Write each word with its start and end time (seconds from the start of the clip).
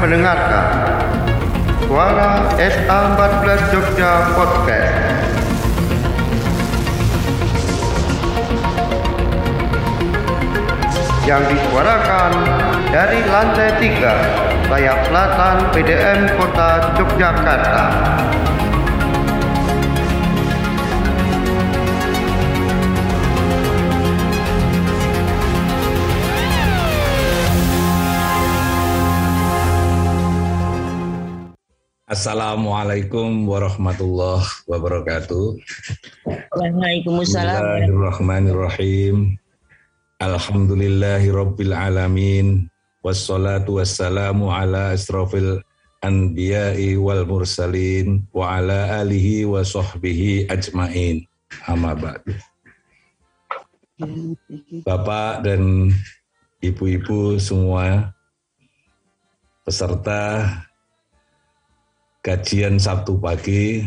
Mendengarkan 0.00 0.66
Suara 1.84 2.48
SA14 2.56 3.48
Jogja 3.68 4.32
Podcast. 4.32 4.96
Yang 11.28 11.52
disuarakan 11.52 12.32
dari 12.88 13.20
lantai 13.28 13.76
3 13.76 14.72
sayap 14.72 14.98
selatan 15.04 15.56
PDM 15.76 16.32
Kota 16.40 16.96
Yogyakarta. 16.96 17.84
Assalamualaikum 32.20 33.48
warahmatullahi 33.48 34.44
wabarakatuh. 34.68 35.56
Waalaikumsalam. 36.52 37.88
Bismillahirrahmanirrahim. 37.88 39.40
Alhamdulillahi 40.20 41.32
rabbil 41.32 41.72
alamin. 41.72 42.68
Wassalatu 43.00 43.80
wassalamu 43.80 44.52
ala 44.52 44.92
asrafil 44.92 45.64
anbiya'i 46.04 47.00
wal 47.00 47.24
mursalin 47.24 48.28
wa 48.36 48.60
ala 48.60 49.00
alihi 49.00 49.48
wa 49.48 49.64
sahbihi 49.64 50.44
ajmain. 50.52 51.24
Amma 51.64 51.96
ba'du. 51.96 52.36
Bapak 54.84 55.48
dan 55.48 55.88
ibu-ibu 56.60 57.40
semua 57.40 58.12
peserta 59.64 60.68
kajian 62.20 62.76
Sabtu 62.76 63.16
pagi 63.16 63.80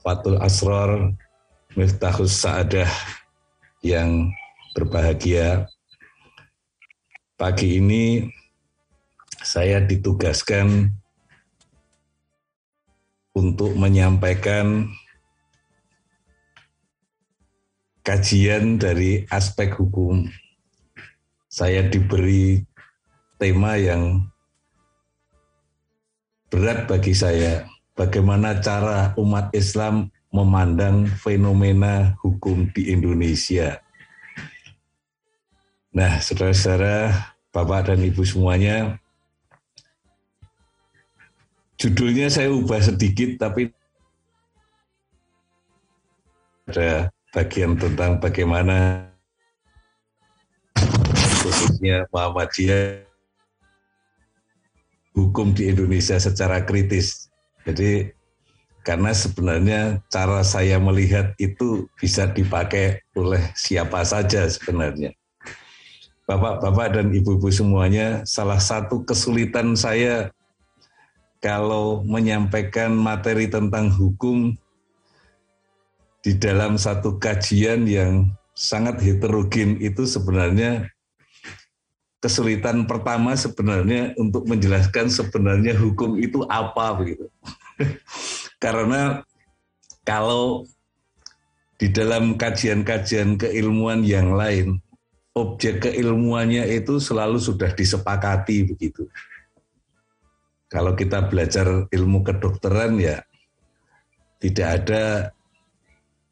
Fatul 0.00 0.40
Asror 0.40 1.12
Miftahus 1.76 2.32
Sa'adah 2.40 2.88
yang 3.84 4.32
berbahagia. 4.72 5.68
Pagi 7.36 7.76
ini 7.76 8.32
saya 9.44 9.84
ditugaskan 9.84 10.88
untuk 13.36 13.76
menyampaikan 13.76 14.88
kajian 18.00 18.80
dari 18.80 19.28
aspek 19.28 19.76
hukum. 19.76 20.24
Saya 21.52 21.84
diberi 21.84 22.64
tema 23.36 23.76
yang 23.76 24.24
berat 26.50 26.86
bagi 26.86 27.12
saya 27.12 27.66
bagaimana 27.96 28.60
cara 28.62 29.16
umat 29.18 29.50
Islam 29.56 30.12
memandang 30.30 31.08
fenomena 31.08 32.14
hukum 32.20 32.68
di 32.70 32.92
Indonesia. 32.92 33.80
Nah, 35.96 36.20
saudara-saudara, 36.20 37.08
Bapak 37.48 37.88
dan 37.88 38.04
Ibu 38.04 38.20
semuanya, 38.20 39.00
judulnya 41.80 42.28
saya 42.28 42.52
ubah 42.52 42.84
sedikit, 42.84 43.40
tapi 43.40 43.72
ada 46.68 47.08
bagian 47.32 47.80
tentang 47.80 48.20
bagaimana 48.20 49.08
khususnya 51.40 52.04
Muhammadiyah 52.10 53.05
hukum 55.16 55.56
di 55.56 55.72
Indonesia 55.72 56.20
secara 56.20 56.62
kritis. 56.62 57.32
Jadi 57.64 58.12
karena 58.86 59.10
sebenarnya 59.10 59.98
cara 60.12 60.46
saya 60.46 60.78
melihat 60.78 61.34
itu 61.42 61.90
bisa 61.98 62.30
dipakai 62.30 63.02
oleh 63.18 63.42
siapa 63.58 64.04
saja 64.06 64.46
sebenarnya. 64.46 65.10
Bapak-bapak 66.28 66.94
dan 66.94 67.10
ibu-ibu 67.10 67.50
semuanya, 67.50 68.22
salah 68.22 68.62
satu 68.62 69.02
kesulitan 69.02 69.74
saya 69.74 70.30
kalau 71.38 72.02
menyampaikan 72.02 72.94
materi 72.94 73.46
tentang 73.46 73.90
hukum 73.90 74.54
di 76.26 76.34
dalam 76.34 76.74
satu 76.74 77.22
kajian 77.22 77.86
yang 77.86 78.26
sangat 78.58 78.98
heterogen 78.98 79.78
itu 79.78 80.02
sebenarnya 80.02 80.90
kesulitan 82.26 82.90
pertama 82.90 83.38
sebenarnya 83.38 84.18
untuk 84.18 84.50
menjelaskan 84.50 85.06
sebenarnya 85.06 85.78
hukum 85.78 86.18
itu 86.18 86.42
apa 86.50 86.90
begitu. 86.98 87.30
Karena 88.64 89.22
kalau 90.02 90.66
di 91.78 91.86
dalam 91.94 92.34
kajian-kajian 92.34 93.38
keilmuan 93.38 94.02
yang 94.02 94.34
lain, 94.34 94.82
objek 95.38 95.86
keilmuannya 95.86 96.66
itu 96.66 96.98
selalu 96.98 97.38
sudah 97.38 97.70
disepakati 97.70 98.74
begitu. 98.74 99.06
Kalau 100.66 100.98
kita 100.98 101.30
belajar 101.30 101.86
ilmu 101.94 102.26
kedokteran 102.26 102.98
ya 102.98 103.22
tidak 104.42 104.82
ada 104.82 105.04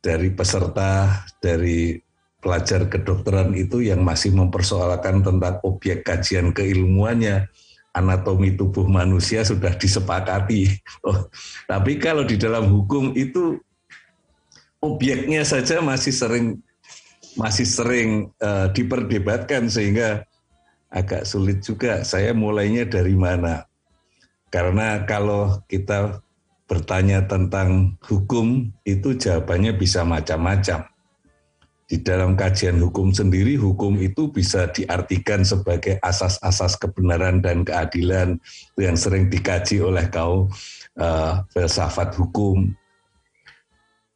dari 0.02 0.28
peserta 0.34 1.22
dari 1.38 1.96
pelajar 2.44 2.84
kedokteran 2.92 3.56
itu 3.56 3.80
yang 3.80 4.04
masih 4.04 4.36
mempersoalkan 4.36 5.24
tentang 5.24 5.64
objek 5.64 6.04
kajian 6.04 6.52
keilmuannya 6.52 7.48
anatomi 7.96 8.52
tubuh 8.52 8.84
manusia 8.84 9.40
sudah 9.40 9.72
disepakati. 9.72 10.68
Oh, 11.08 11.28
tapi 11.64 11.96
kalau 11.96 12.28
di 12.28 12.36
dalam 12.36 12.68
hukum 12.68 13.16
itu 13.16 13.56
objeknya 14.84 15.40
saja 15.44 15.80
masih 15.80 16.12
sering 16.12 16.60
masih 17.40 17.64
sering 17.64 18.28
uh, 18.40 18.68
diperdebatkan 18.72 19.68
sehingga 19.72 20.28
agak 20.92 21.24
sulit 21.24 21.64
juga 21.64 22.04
saya 22.04 22.36
mulainya 22.36 22.84
dari 22.84 23.16
mana. 23.16 23.64
Karena 24.52 25.02
kalau 25.02 25.60
kita 25.66 26.24
bertanya 26.64 27.26
tentang 27.26 28.00
hukum 28.00 28.70
itu 28.86 29.12
jawabannya 29.18 29.76
bisa 29.76 30.06
macam-macam 30.06 30.93
di 31.84 32.00
dalam 32.00 32.32
kajian 32.32 32.80
hukum 32.80 33.12
sendiri, 33.12 33.60
hukum 33.60 34.00
itu 34.00 34.32
bisa 34.32 34.72
diartikan 34.72 35.44
sebagai 35.44 36.00
asas-asas 36.00 36.80
kebenaran 36.80 37.44
dan 37.44 37.60
keadilan 37.60 38.40
yang 38.80 38.96
sering 38.96 39.28
dikaji 39.28 39.84
oleh 39.84 40.08
kaum 40.08 40.48
uh, 40.96 41.44
filsafat 41.52 42.16
hukum. 42.16 42.72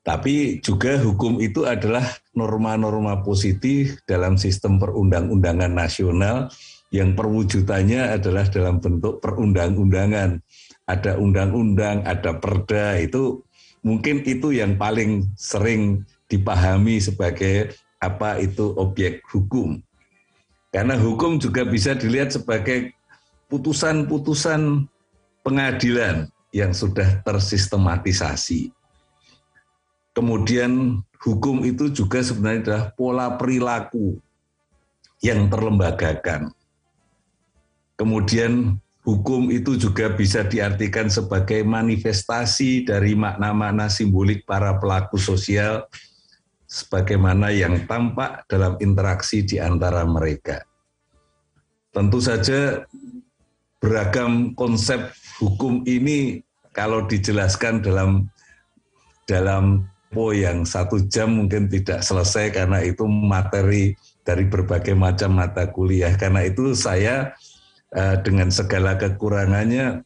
Tapi 0.00 0.64
juga 0.64 0.96
hukum 0.96 1.36
itu 1.44 1.68
adalah 1.68 2.00
norma-norma 2.32 3.20
positif 3.20 4.00
dalam 4.08 4.40
sistem 4.40 4.80
perundang-undangan 4.80 5.68
nasional 5.68 6.48
yang 6.88 7.12
perwujudannya 7.12 8.16
adalah 8.16 8.48
dalam 8.48 8.80
bentuk 8.80 9.20
perundang-undangan. 9.20 10.40
Ada 10.88 11.20
undang-undang, 11.20 12.08
ada 12.08 12.40
perda, 12.40 12.96
itu 12.96 13.44
mungkin 13.84 14.24
itu 14.24 14.56
yang 14.56 14.80
paling 14.80 15.28
sering 15.36 16.08
dipahami 16.28 17.00
sebagai 17.00 17.74
apa 17.98 18.38
itu 18.38 18.76
objek 18.78 19.24
hukum. 19.32 19.80
Karena 20.70 20.94
hukum 20.94 21.40
juga 21.40 21.64
bisa 21.64 21.96
dilihat 21.96 22.30
sebagai 22.36 22.92
putusan-putusan 23.48 24.84
pengadilan 25.40 26.28
yang 26.52 26.76
sudah 26.76 27.24
tersistematisasi. 27.24 28.70
Kemudian 30.12 31.00
hukum 31.24 31.64
itu 31.64 31.88
juga 31.88 32.20
sebenarnya 32.20 32.60
adalah 32.68 32.84
pola 32.92 33.26
perilaku 33.40 34.20
yang 35.24 35.48
terlembagakan. 35.48 36.52
Kemudian 37.98 38.78
hukum 39.02 39.48
itu 39.48 39.74
juga 39.80 40.12
bisa 40.12 40.44
diartikan 40.44 41.08
sebagai 41.08 41.64
manifestasi 41.64 42.86
dari 42.86 43.16
makna-makna 43.16 43.88
simbolik 43.88 44.44
para 44.44 44.76
pelaku 44.76 45.16
sosial 45.16 45.88
sebagaimana 46.68 47.48
yang 47.48 47.88
tampak 47.88 48.44
dalam 48.44 48.76
interaksi 48.78 49.40
di 49.40 49.56
antara 49.56 50.04
mereka. 50.04 50.60
Tentu 51.88 52.20
saja 52.20 52.84
beragam 53.80 54.52
konsep 54.52 55.08
hukum 55.40 55.80
ini 55.88 56.44
kalau 56.76 57.08
dijelaskan 57.08 57.80
dalam 57.80 58.28
dalam 59.24 59.88
po 60.12 60.36
yang 60.36 60.68
satu 60.68 61.08
jam 61.08 61.40
mungkin 61.40 61.68
tidak 61.72 62.04
selesai 62.04 62.52
karena 62.52 62.84
itu 62.84 63.08
materi 63.08 63.96
dari 64.24 64.44
berbagai 64.44 64.92
macam 64.92 65.40
mata 65.40 65.72
kuliah. 65.72 66.12
Karena 66.20 66.44
itu 66.44 66.76
saya 66.76 67.32
eh, 67.96 68.16
dengan 68.20 68.52
segala 68.52 69.00
kekurangannya 69.00 70.04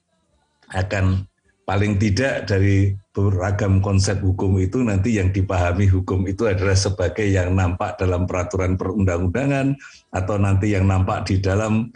akan 0.72 1.26
paling 1.66 1.98
tidak 1.98 2.46
dari 2.46 2.94
beragam 3.12 3.84
konsep 3.84 4.24
hukum 4.24 4.56
itu 4.56 4.80
nanti 4.80 5.20
yang 5.20 5.28
dipahami 5.28 5.84
hukum 5.84 6.24
itu 6.24 6.48
adalah 6.48 6.72
sebagai 6.72 7.28
yang 7.28 7.52
nampak 7.52 8.00
dalam 8.00 8.24
peraturan 8.24 8.80
perundang-undangan 8.80 9.76
atau 10.08 10.36
nanti 10.40 10.72
yang 10.72 10.88
nampak 10.88 11.28
di 11.28 11.36
dalam 11.36 11.92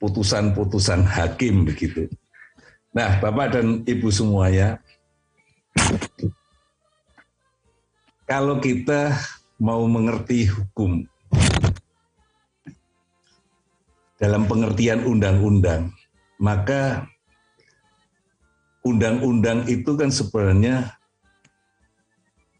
putusan-putusan 0.00 1.04
hakim 1.04 1.68
begitu. 1.68 2.08
Nah, 2.96 3.20
Bapak 3.20 3.60
dan 3.60 3.84
Ibu 3.84 4.08
semuanya, 4.08 4.80
kalau 8.24 8.56
kita 8.56 9.12
mau 9.60 9.84
mengerti 9.84 10.48
hukum 10.48 11.04
dalam 14.16 14.48
pengertian 14.48 15.04
undang-undang, 15.04 15.92
maka 16.40 17.04
undang-undang 18.84 19.64
itu 19.66 19.96
kan 19.96 20.12
sebenarnya 20.12 20.92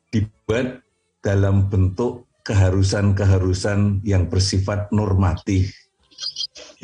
dibuat 0.09 0.81
dalam 1.21 1.69
bentuk 1.69 2.25
keharusan-keharusan 2.44 4.05
yang 4.05 4.29
bersifat 4.29 4.88
normatif 4.93 5.73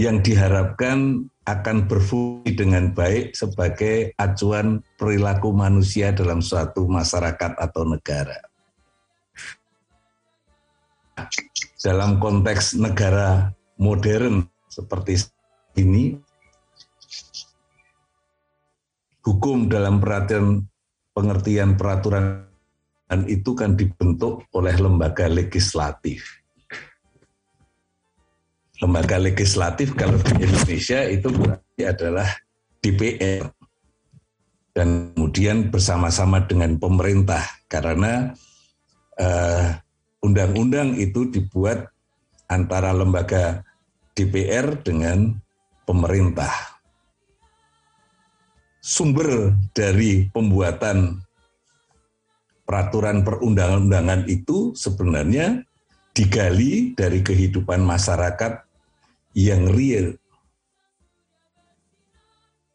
yang 0.01 0.25
diharapkan 0.25 1.29
akan 1.45 1.85
berfungsi 1.85 2.57
dengan 2.57 2.93
baik 2.97 3.37
sebagai 3.37 4.17
acuan 4.17 4.81
perilaku 4.97 5.53
manusia 5.53 6.13
dalam 6.15 6.41
suatu 6.41 6.89
masyarakat 6.89 7.59
atau 7.61 7.83
negara. 7.85 8.39
Dalam 11.81 12.17
konteks 12.17 12.81
negara 12.81 13.53
modern 13.77 14.49
seperti 14.73 15.21
ini, 15.77 16.17
hukum 19.25 19.69
dalam 19.69 20.01
perhatian 20.01 20.65
pengertian 21.13 21.77
peraturan 21.77 22.47
itu 23.27 23.53
kan 23.59 23.75
dibentuk 23.75 24.47
oleh 24.55 24.75
lembaga 24.79 25.27
legislatif 25.27 26.41
lembaga 28.81 29.21
legislatif 29.21 29.93
kalau 29.93 30.17
di 30.25 30.33
Indonesia 30.41 31.05
itu 31.05 31.29
berarti 31.29 31.83
adalah 31.85 32.29
DPR 32.81 33.45
dan 34.73 35.13
kemudian 35.13 35.69
bersama-sama 35.69 36.41
dengan 36.49 36.81
pemerintah 36.81 37.45
karena 37.69 38.33
eh, 39.21 39.77
undang-undang 40.25 40.97
itu 40.97 41.29
dibuat 41.29 41.93
antara 42.49 42.97
lembaga 42.97 43.61
DPR 44.17 44.81
dengan 44.81 45.37
pemerintah. 45.85 46.80
Sumber 48.81 49.53
dari 49.77 50.33
pembuatan 50.33 51.21
peraturan 52.65 53.21
perundang-undangan 53.21 54.25
itu 54.25 54.73
sebenarnya 54.73 55.61
digali 56.17 56.97
dari 56.97 57.21
kehidupan 57.21 57.85
masyarakat 57.85 58.65
yang 59.37 59.69
real 59.71 60.17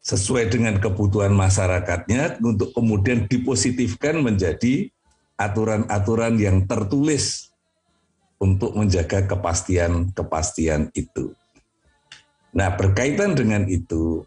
sesuai 0.06 0.46
dengan 0.46 0.78
kebutuhan 0.78 1.34
masyarakatnya 1.34 2.38
untuk 2.38 2.70
kemudian 2.70 3.26
dipositifkan 3.26 4.22
menjadi 4.22 4.86
aturan-aturan 5.34 6.38
yang 6.38 6.62
tertulis 6.70 7.50
untuk 8.38 8.78
menjaga 8.78 9.26
kepastian-kepastian 9.26 10.94
itu. 10.94 11.34
Nah, 12.54 12.70
berkaitan 12.78 13.34
dengan 13.34 13.66
itu, 13.66 14.22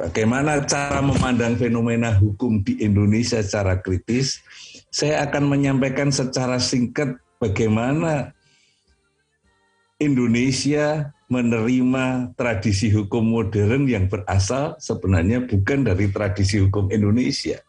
bagaimana 0.00 0.64
cara 0.64 1.04
memandang 1.04 1.60
fenomena 1.60 2.16
hukum 2.16 2.64
di 2.64 2.80
Indonesia 2.80 3.36
secara 3.44 3.76
kritis, 3.84 4.40
saya 4.88 5.28
akan 5.28 5.52
menyampaikan 5.52 6.08
secara 6.08 6.56
singkat 6.56 7.20
bagaimana 7.36 8.32
Indonesia 10.00 11.12
menerima 11.28 12.32
tradisi 12.34 12.88
hukum 12.88 13.22
modern 13.22 13.84
yang 13.86 14.08
berasal 14.08 14.80
sebenarnya 14.80 15.44
bukan 15.44 15.84
dari 15.84 16.08
tradisi 16.08 16.58
hukum 16.58 16.88
Indonesia. 16.88 17.60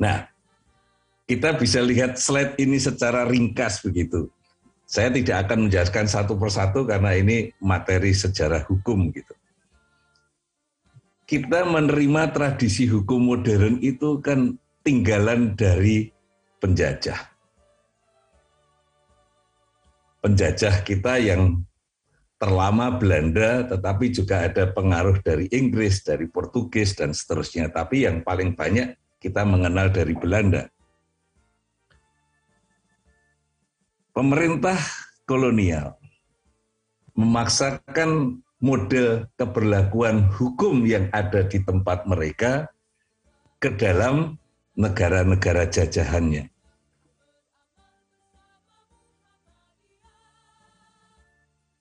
Nah, 0.00 0.24
kita 1.28 1.58
bisa 1.58 1.82
lihat 1.84 2.16
slide 2.16 2.56
ini 2.56 2.80
secara 2.80 3.26
ringkas 3.28 3.84
begitu. 3.84 4.30
Saya 4.88 5.12
tidak 5.12 5.46
akan 5.46 5.68
menjelaskan 5.68 6.06
satu 6.08 6.34
persatu 6.40 6.88
karena 6.88 7.14
ini 7.14 7.52
materi 7.60 8.16
sejarah 8.16 8.64
hukum 8.64 9.12
gitu. 9.12 9.39
Kita 11.30 11.62
menerima 11.62 12.34
tradisi 12.34 12.90
hukum 12.90 13.30
modern 13.30 13.78
itu 13.78 14.18
kan 14.18 14.58
tinggalan 14.82 15.54
dari 15.54 16.10
penjajah 16.58 17.30
penjajah 20.20 20.84
kita 20.84 21.16
yang 21.16 21.64
terlama 22.40 22.96
Belanda, 22.96 23.68
tetapi 23.68 24.12
juga 24.12 24.48
ada 24.48 24.68
pengaruh 24.72 25.20
dari 25.20 25.48
Inggris, 25.52 26.00
dari 26.00 26.24
Portugis, 26.24 26.96
dan 26.96 27.12
seterusnya. 27.12 27.68
Tapi 27.68 28.08
yang 28.08 28.24
paling 28.24 28.56
banyak 28.56 28.96
kita 29.20 29.44
mengenal 29.44 29.92
dari 29.92 30.16
Belanda. 30.16 30.68
Pemerintah 34.16 34.76
kolonial 35.28 35.96
memaksakan 37.16 38.40
model 38.60 39.26
keberlakuan 39.40 40.28
hukum 40.28 40.84
yang 40.84 41.08
ada 41.10 41.44
di 41.48 41.64
tempat 41.64 42.04
mereka 42.04 42.68
ke 43.60 43.72
dalam 43.76 44.36
negara-negara 44.76 45.68
jajahannya. 45.68 46.48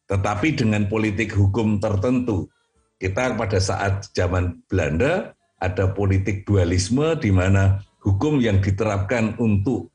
Tetapi 0.09 0.47
dengan 0.57 0.89
politik 0.89 1.37
hukum 1.37 1.77
tertentu, 1.77 2.49
kita 2.97 3.37
pada 3.37 3.61
saat 3.61 4.09
zaman 4.11 4.65
Belanda 4.65 5.37
ada 5.61 5.85
politik 5.93 6.49
dualisme 6.49 7.13
di 7.21 7.29
mana 7.29 7.77
hukum 8.01 8.41
yang 8.41 8.57
diterapkan 8.57 9.37
untuk 9.37 9.93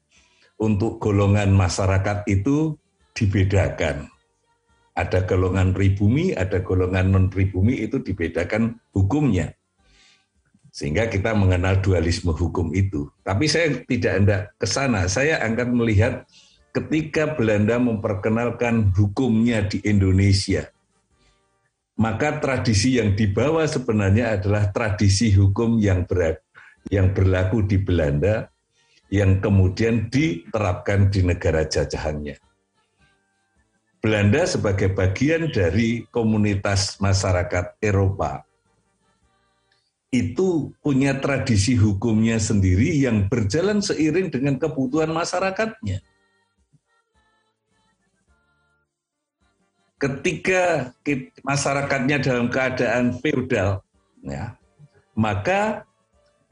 untuk 0.54 1.02
golongan 1.02 1.50
masyarakat 1.50 2.30
itu 2.30 2.78
dibedakan. 3.10 4.13
Ada 4.94 5.26
golongan 5.26 5.74
pribumi, 5.74 6.30
ada 6.30 6.62
golongan 6.62 7.10
non 7.10 7.26
pribumi 7.26 7.82
itu 7.82 7.98
dibedakan 7.98 8.78
hukumnya. 8.94 9.50
Sehingga 10.70 11.10
kita 11.10 11.34
mengenal 11.34 11.82
dualisme 11.82 12.30
hukum 12.30 12.70
itu. 12.74 13.10
Tapi 13.26 13.46
saya 13.50 13.74
tidak 13.86 14.12
hendak 14.14 14.40
ke 14.58 14.66
sana. 14.66 15.06
Saya 15.10 15.42
akan 15.42 15.82
melihat 15.82 16.26
ketika 16.74 17.34
Belanda 17.34 17.78
memperkenalkan 17.78 18.90
hukumnya 18.94 19.66
di 19.66 19.82
Indonesia, 19.86 20.70
maka 21.94 22.42
tradisi 22.42 22.98
yang 22.98 23.14
dibawa 23.14 23.66
sebenarnya 23.70 24.34
adalah 24.34 24.74
tradisi 24.74 25.30
hukum 25.30 25.78
yang 25.78 26.06
ber, 26.10 26.42
yang 26.90 27.14
berlaku 27.14 27.62
di 27.62 27.78
Belanda 27.78 28.50
yang 29.14 29.38
kemudian 29.38 30.10
diterapkan 30.10 31.06
di 31.06 31.22
negara 31.22 31.62
jajahannya. 31.62 32.34
Belanda 34.04 34.44
sebagai 34.44 34.92
bagian 34.92 35.48
dari 35.48 36.04
komunitas 36.12 37.00
masyarakat 37.00 37.80
Eropa 37.80 38.44
itu 40.12 40.76
punya 40.84 41.16
tradisi 41.16 41.72
hukumnya 41.74 42.36
sendiri 42.36 43.00
yang 43.00 43.26
berjalan 43.32 43.80
seiring 43.80 44.28
dengan 44.28 44.60
kebutuhan 44.60 45.08
masyarakatnya. 45.08 46.04
ketika 50.04 50.92
masyarakatnya 51.40 52.20
dalam 52.20 52.52
keadaan 52.52 53.16
feodal, 53.24 53.80
ya, 54.20 54.52
maka 55.16 55.88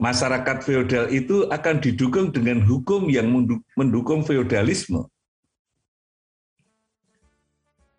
masyarakat 0.01 0.65
feodal 0.65 1.05
itu 1.13 1.45
akan 1.53 1.77
didukung 1.77 2.33
dengan 2.33 2.65
hukum 2.65 3.13
yang 3.13 3.29
mendukung 3.77 4.25
feodalisme. 4.25 5.05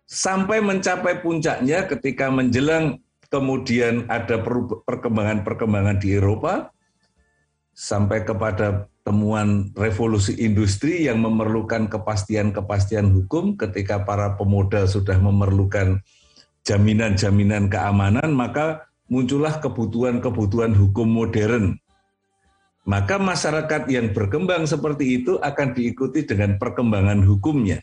Sampai 0.05 0.61
mencapai 0.61 1.25
puncaknya 1.25 1.89
ketika 1.89 2.29
menjelang 2.29 3.01
kemudian 3.33 4.05
ada 4.05 4.37
perkembangan-perkembangan 4.85 5.97
di 5.97 6.15
Eropa, 6.15 6.69
sampai 7.75 8.23
kepada 8.23 8.87
temuan 9.03 9.69
revolusi 9.75 10.33
industri 10.39 11.05
yang 11.05 11.21
memerlukan 11.21 11.91
kepastian-kepastian 11.91 13.11
hukum 13.11 13.59
ketika 13.59 14.01
para 14.01 14.33
pemodal 14.39 14.87
sudah 14.89 15.19
memerlukan 15.19 16.01
jaminan-jaminan 16.65 17.69
keamanan, 17.69 18.33
maka 18.33 18.89
muncullah 19.11 19.61
kebutuhan-kebutuhan 19.61 20.73
hukum 20.73 21.05
modern. 21.05 21.77
Maka 22.85 23.17
masyarakat 23.17 23.89
yang 23.89 24.13
berkembang 24.13 24.65
seperti 24.65 25.21
itu 25.21 25.37
akan 25.41 25.73
diikuti 25.73 26.25
dengan 26.25 26.57
perkembangan 26.57 27.21
hukumnya. 27.25 27.81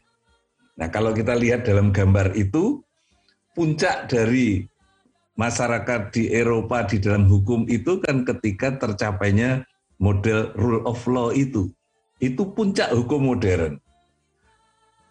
Nah, 0.79 0.89
kalau 0.89 1.13
kita 1.13 1.37
lihat 1.37 1.69
dalam 1.69 1.93
gambar 1.93 2.33
itu, 2.33 2.81
puncak 3.53 4.09
dari 4.09 4.65
masyarakat 5.37 6.13
di 6.13 6.33
Eropa 6.33 6.85
di 6.85 7.01
dalam 7.01 7.29
hukum 7.29 7.69
itu 7.69 8.01
kan 8.01 8.25
ketika 8.25 8.77
tercapainya 8.77 9.65
model 10.01 10.53
rule 10.57 10.83
of 10.89 11.01
law 11.09 11.33
itu. 11.33 11.69
Itu 12.23 12.55
puncak 12.55 12.95
hukum 12.95 13.35
modern. 13.35 13.83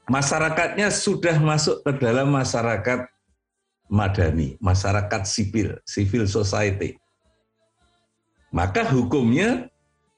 Masyarakatnya 0.09 0.91
sudah 0.91 1.37
masuk 1.39 1.83
ke 1.85 1.91
dalam 2.01 2.33
masyarakat 2.33 3.07
madani, 3.91 4.55
masyarakat 4.59 5.21
sipil, 5.27 5.77
civil 5.83 6.25
society. 6.25 6.97
Maka 8.51 8.83
hukumnya 8.87 9.71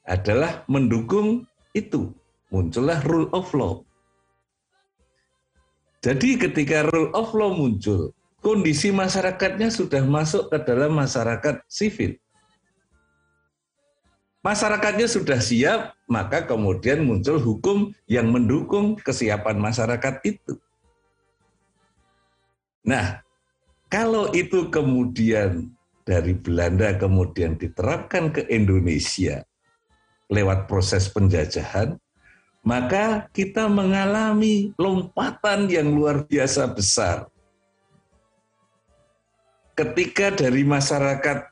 adalah 0.05 0.65
mendukung 0.65 1.45
itu. 1.77 2.13
Muncullah 2.50 3.01
rule 3.05 3.29
of 3.33 3.50
law. 3.53 3.81
Jadi 6.03 6.36
ketika 6.36 6.83
rule 6.91 7.15
of 7.15 7.31
law 7.31 7.55
muncul, 7.55 8.12
kondisi 8.43 8.91
masyarakatnya 8.91 9.72
sudah 9.72 10.03
masuk 10.03 10.51
ke 10.51 10.60
dalam 10.67 10.91
masyarakat 11.00 11.63
sipil. 11.72 12.19
Masyarakatnya 14.43 15.07
sudah 15.07 15.39
siap, 15.39 15.95
maka 16.12 16.43
kemudian 16.43 17.07
muncul 17.07 17.39
hukum 17.39 17.95
yang 18.12 18.27
mendukung 18.27 19.00
kesiapan 19.00 19.55
masyarakat 19.55 20.19
itu. 20.27 20.60
Nah, 22.83 23.24
kalau 23.88 24.27
itu 24.36 24.67
kemudian 24.67 25.72
dari 26.03 26.36
Belanda 26.36 26.91
kemudian 27.00 27.55
diterapkan 27.55 28.36
ke 28.36 28.43
Indonesia 28.51 29.48
lewat 30.27 30.67
proses 30.67 31.07
penjajahan, 31.07 31.95
maka 32.63 33.27
kita 33.36 33.67
mengalami 33.67 34.72
lompatan 34.79 35.67
yang 35.67 35.91
luar 35.91 36.24
biasa 36.24 36.72
besar. 36.72 37.27
Ketika 39.75 40.32
dari 40.32 40.63
masyarakat 40.63 41.51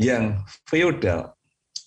yang 0.00 0.40
feodal, 0.64 1.36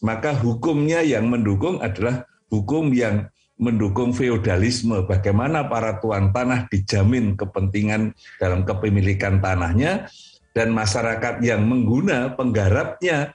maka 0.06 0.36
hukumnya 0.38 1.02
yang 1.02 1.26
mendukung 1.32 1.82
adalah 1.82 2.28
hukum 2.54 2.94
yang 2.94 3.32
mendukung 3.62 4.14
feodalisme, 4.14 5.06
bagaimana 5.06 5.66
para 5.70 6.02
tuan 6.02 6.34
tanah 6.34 6.66
dijamin 6.70 7.38
kepentingan 7.38 8.14
dalam 8.42 8.66
kepemilikan 8.66 9.38
tanahnya, 9.38 10.10
dan 10.52 10.76
masyarakat 10.76 11.40
yang 11.40 11.64
mengguna 11.64 12.36
penggarapnya 12.36 13.32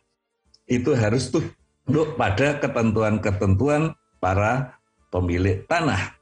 itu 0.69 0.93
harus 0.93 1.33
tunduk 1.33 2.19
pada 2.21 2.61
ketentuan-ketentuan 2.61 3.97
para 4.21 4.76
pemilik 5.17 5.65
tanah. 5.65 6.13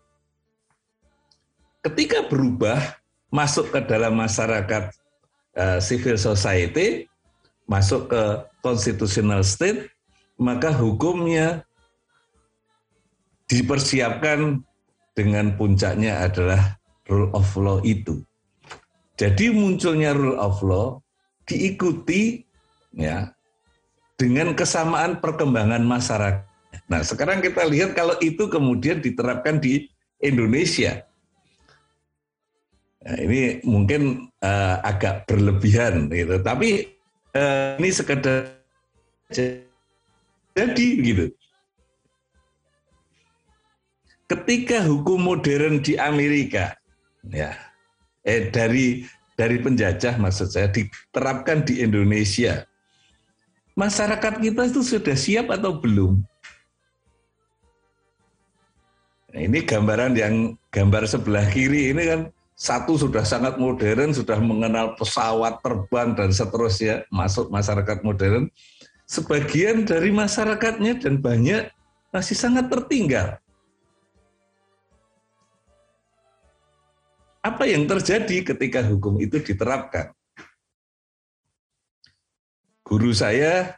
Ketika 1.83 2.31
berubah 2.31 2.79
masuk 3.35 3.75
ke 3.75 3.83
dalam 3.83 4.15
masyarakat 4.15 4.95
uh, 5.59 5.83
civil 5.83 6.15
society, 6.15 7.11
masuk 7.67 8.07
ke 8.15 8.23
constitutional 8.63 9.43
state, 9.43 9.91
maka 10.39 10.71
hukumnya 10.71 11.67
dipersiapkan 13.51 14.63
dengan 15.19 15.59
puncaknya 15.59 16.23
adalah 16.25 16.79
rule 17.11 17.35
of 17.35 17.51
law 17.59 17.83
itu. 17.83 18.23
Jadi 19.19 19.51
munculnya 19.51 20.15
rule 20.15 20.39
of 20.39 20.59
law 20.63 20.99
diikuti 21.47 22.43
ya 22.97 23.31
dengan 24.15 24.55
kesamaan 24.55 25.19
perkembangan 25.19 25.83
masyarakat. 25.83 26.54
Nah, 26.91 27.01
sekarang 27.03 27.41
kita 27.45 27.65
lihat 27.67 27.93
kalau 27.93 28.15
itu 28.19 28.47
kemudian 28.49 29.03
diterapkan 29.03 29.61
di 29.61 29.89
Indonesia. 30.23 31.05
Nah, 33.05 33.17
ini 33.21 33.61
mungkin 33.69 34.33
uh, 34.41 34.77
agak 34.81 35.29
berlebihan 35.29 36.09
gitu, 36.09 36.41
tapi 36.41 36.97
uh, 37.37 37.77
ini 37.77 37.91
sekedar 37.93 38.57
jadi 40.55 40.89
gitu. 41.05 41.27
Ketika 44.25 44.81
hukum 44.89 45.21
modern 45.21 45.85
di 45.85 46.01
Amerika 46.01 46.73
ya 47.33 47.57
eh 48.25 48.53
dari 48.53 49.05
dari 49.37 49.57
penjajah 49.61 50.21
maksud 50.21 50.53
saya 50.53 50.69
diterapkan 50.69 51.65
di 51.65 51.81
Indonesia 51.81 52.65
masyarakat 53.77 54.41
kita 54.41 54.63
itu 54.69 54.81
sudah 54.85 55.17
siap 55.17 55.49
atau 55.53 55.81
belum 55.81 56.21
nah, 59.35 59.41
ini 59.43 59.67
gambaran 59.67 60.15
yang 60.15 60.55
gambar 60.71 61.11
sebelah 61.11 61.45
kiri 61.51 61.91
ini 61.91 62.03
kan 62.07 62.21
satu 62.55 62.95
sudah 62.95 63.27
sangat 63.27 63.59
modern 63.59 64.15
sudah 64.15 64.39
mengenal 64.39 64.95
pesawat 64.95 65.59
terbang 65.59 66.15
dan 66.15 66.31
seterusnya 66.31 67.03
masuk 67.11 67.51
masyarakat 67.51 67.99
modern. 68.07 68.47
Sebagian 69.05 69.85
dari 69.85 70.15
masyarakatnya 70.15 71.03
dan 71.03 71.21
banyak 71.21 71.69
masih 72.15 72.39
sangat 72.39 72.71
tertinggal. 72.71 73.37
Apa 77.45 77.69
yang 77.69 77.85
terjadi 77.85 78.55
ketika 78.55 78.81
hukum 78.81 79.21
itu 79.21 79.37
diterapkan? 79.37 80.17
Guru 82.81 83.13
saya, 83.13 83.77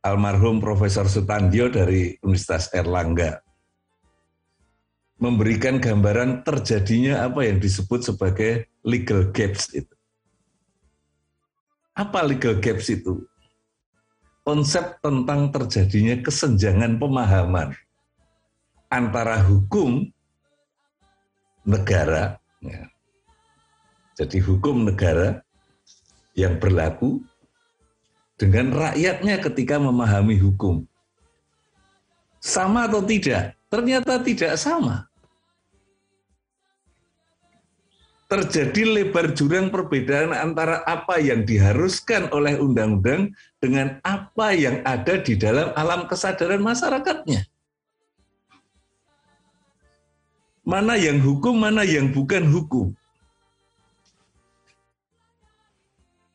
almarhum 0.00 0.64
Profesor 0.64 1.04
Sutandio 1.04 1.68
dari 1.68 2.16
Universitas 2.24 2.72
Erlangga, 2.72 3.44
memberikan 5.16 5.80
gambaran 5.80 6.44
terjadinya 6.44 7.24
apa 7.24 7.44
yang 7.48 7.56
disebut 7.60 8.12
sebagai 8.12 8.68
legal 8.84 9.32
gaps 9.32 9.72
itu. 9.72 9.94
Apa 11.96 12.20
legal 12.24 12.60
gaps 12.60 12.92
itu? 12.92 13.24
Konsep 14.44 15.00
tentang 15.02 15.50
terjadinya 15.50 16.20
kesenjangan 16.22 17.00
pemahaman 17.00 17.74
antara 18.92 19.42
hukum 19.42 20.06
negara 21.66 22.38
Ya. 22.66 22.90
Jadi 24.16 24.40
hukum 24.40 24.88
negara 24.88 25.44
yang 26.34 26.56
berlaku 26.56 27.22
dengan 28.40 28.72
rakyatnya 28.74 29.38
ketika 29.40 29.76
memahami 29.78 30.40
hukum. 30.40 30.84
Sama 32.40 32.90
atau 32.90 33.04
tidak? 33.04 33.56
Ternyata 33.70 34.18
tidak 34.22 34.54
sama. 34.56 35.05
Terjadi 38.26 38.82
lebar 38.82 39.38
jurang 39.38 39.70
perbedaan 39.70 40.34
antara 40.34 40.82
apa 40.82 41.22
yang 41.22 41.46
diharuskan 41.46 42.26
oleh 42.34 42.58
undang-undang 42.58 43.30
dengan 43.62 44.02
apa 44.02 44.50
yang 44.50 44.82
ada 44.82 45.22
di 45.22 45.38
dalam 45.38 45.70
alam 45.78 46.10
kesadaran 46.10 46.58
masyarakatnya. 46.58 47.46
mana 50.66 50.98
yang 50.98 51.22
hukum, 51.22 51.54
mana 51.54 51.86
yang 51.86 52.10
bukan 52.10 52.42
hukum. 52.42 52.90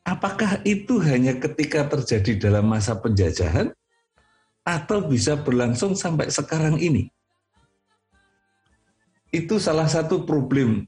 Apakah 0.07 0.63
itu 0.63 0.97
hanya 1.03 1.35
ketika 1.35 1.85
terjadi 1.85 2.49
dalam 2.49 2.65
masa 2.65 2.95
penjajahan 2.95 3.75
atau 4.63 5.03
bisa 5.03 5.35
berlangsung 5.35 5.93
sampai 5.93 6.31
sekarang 6.31 6.79
ini? 6.79 7.11
Itu 9.29 9.59
salah 9.59 9.87
satu 9.87 10.23
problem 10.23 10.87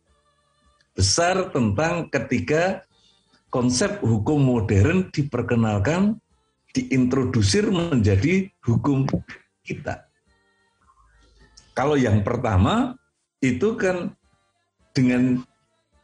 besar 0.93 1.49
tentang 1.49 2.09
ketika 2.09 2.85
konsep 3.49 4.01
hukum 4.01 4.41
modern 4.41 5.09
diperkenalkan, 5.13 6.17
diintrodusir 6.73 7.69
menjadi 7.69 8.49
hukum 8.65 9.05
kita. 9.61 10.09
Kalau 11.73 11.97
yang 11.97 12.21
pertama, 12.21 12.97
itu 13.41 13.77
kan 13.77 14.13
dengan 14.93 15.43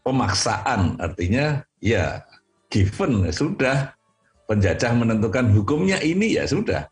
pemaksaan 0.04 0.98
artinya 0.98 1.62
ya 1.80 2.26
given 2.74 3.24
ya 3.24 3.32
sudah 3.32 3.78
penjajah 4.50 4.92
menentukan 4.98 5.48
hukumnya 5.54 6.02
ini 6.02 6.36
ya 6.36 6.50
sudah 6.50 6.90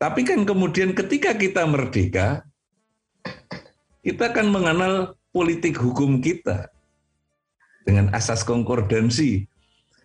tapi 0.00 0.24
kan 0.24 0.42
kemudian 0.48 0.96
ketika 0.96 1.36
kita 1.36 1.68
merdeka 1.68 2.42
kita 4.02 4.32
akan 4.34 4.48
mengenal 4.50 5.14
politik 5.32 5.80
hukum 5.80 6.20
kita 6.20 6.68
dengan 7.82 8.12
asas 8.14 8.44
konkordansi 8.46 9.48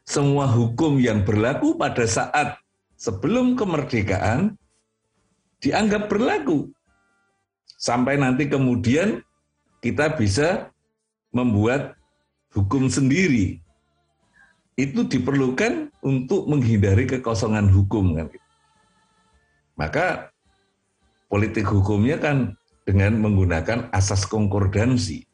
semua 0.07 0.47
hukum 0.47 0.97
yang 0.97 1.27
berlaku 1.27 1.75
pada 1.75 2.07
saat 2.07 2.57
sebelum 2.95 3.59
kemerdekaan 3.59 4.55
dianggap 5.59 6.07
berlaku 6.07 6.71
sampai 7.77 8.17
nanti 8.17 8.47
kemudian 8.47 9.21
kita 9.83 10.15
bisa 10.17 10.71
membuat 11.35 11.93
hukum 12.55 12.89
sendiri. 12.89 13.61
Itu 14.77 15.09
diperlukan 15.09 15.89
untuk 16.05 16.45
menghindari 16.45 17.09
kekosongan 17.09 17.69
hukum 17.69 18.17
kan. 18.17 18.27
Maka 19.77 20.29
politik 21.29 21.65
hukumnya 21.65 22.17
kan 22.21 22.53
dengan 22.87 23.19
menggunakan 23.19 23.91
asas 23.91 24.23
konkordansi. 24.23 25.27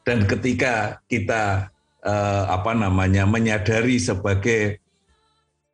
Dan 0.00 0.24
ketika 0.24 1.04
kita 1.04 1.68
eh, 2.00 2.44
apa 2.48 2.72
namanya 2.72 3.28
menyadari 3.28 4.00
sebagai 4.00 4.80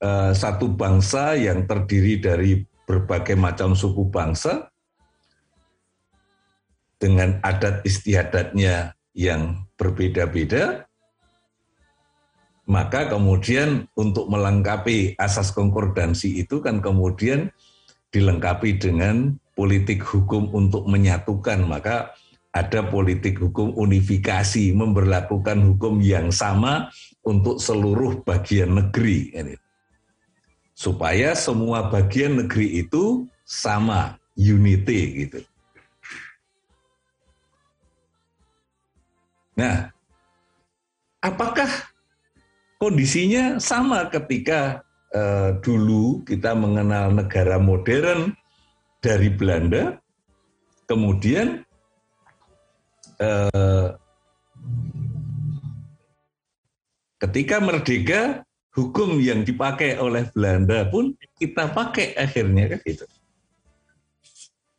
eh, 0.02 0.32
satu 0.34 0.74
bangsa 0.74 1.38
yang 1.38 1.62
terdiri 1.70 2.18
dari 2.18 2.52
berbagai 2.90 3.38
macam 3.38 3.78
suku 3.78 4.10
bangsa 4.10 4.66
dengan 6.98 7.38
adat 7.46 7.86
istiadatnya 7.86 8.98
yang 9.14 9.62
berbeda-beda, 9.78 10.90
maka 12.66 13.06
kemudian 13.10 13.86
untuk 13.94 14.26
melengkapi 14.26 15.14
asas 15.18 15.54
konkordansi 15.54 16.42
itu 16.42 16.62
kan 16.62 16.78
kemudian 16.82 17.50
dilengkapi 18.10 18.78
dengan 18.78 19.38
politik 19.54 20.02
hukum 20.02 20.50
untuk 20.50 20.86
menyatukan, 20.86 21.62
maka 21.66 22.14
ada 22.50 22.82
politik 22.82 23.38
hukum 23.38 23.70
unifikasi, 23.78 24.74
memberlakukan 24.74 25.62
hukum 25.62 26.02
yang 26.02 26.34
sama 26.34 26.90
untuk 27.22 27.62
seluruh 27.62 28.26
bagian 28.26 28.74
negeri. 28.74 29.30
Supaya 30.74 31.38
semua 31.38 31.86
bagian 31.86 32.42
negeri 32.42 32.82
itu 32.82 33.30
sama, 33.46 34.18
unity 34.34 35.26
gitu. 35.26 35.40
Nah, 39.54 39.92
apakah 41.20 41.68
kondisinya 42.80 43.60
sama 43.60 44.08
ketika 44.08 44.80
eh, 45.14 45.50
dulu 45.62 46.22
kita 46.26 46.54
mengenal 46.54 47.14
negara 47.14 47.58
modern 47.58 48.34
dari 49.00 49.28
Belanda, 49.32 49.98
kemudian 50.86 51.62
eh, 53.20 53.88
ketika 57.20 57.60
merdeka 57.60 58.42
hukum 58.74 59.18
yang 59.18 59.42
dipakai 59.42 59.98
oleh 59.98 60.30
Belanda 60.32 60.86
pun 60.88 61.12
kita 61.36 61.68
pakai 61.74 62.16
akhirnya 62.16 62.76
kan 62.76 62.80
gitu. 62.86 63.04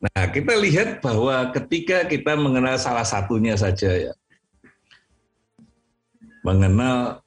Nah, 0.02 0.26
kita 0.34 0.58
lihat 0.58 0.98
bahwa 0.98 1.54
ketika 1.54 2.02
kita 2.10 2.34
mengenal 2.34 2.74
salah 2.74 3.06
satunya 3.06 3.54
saja 3.54 4.10
ya, 4.10 4.12
mengenal 6.42 7.21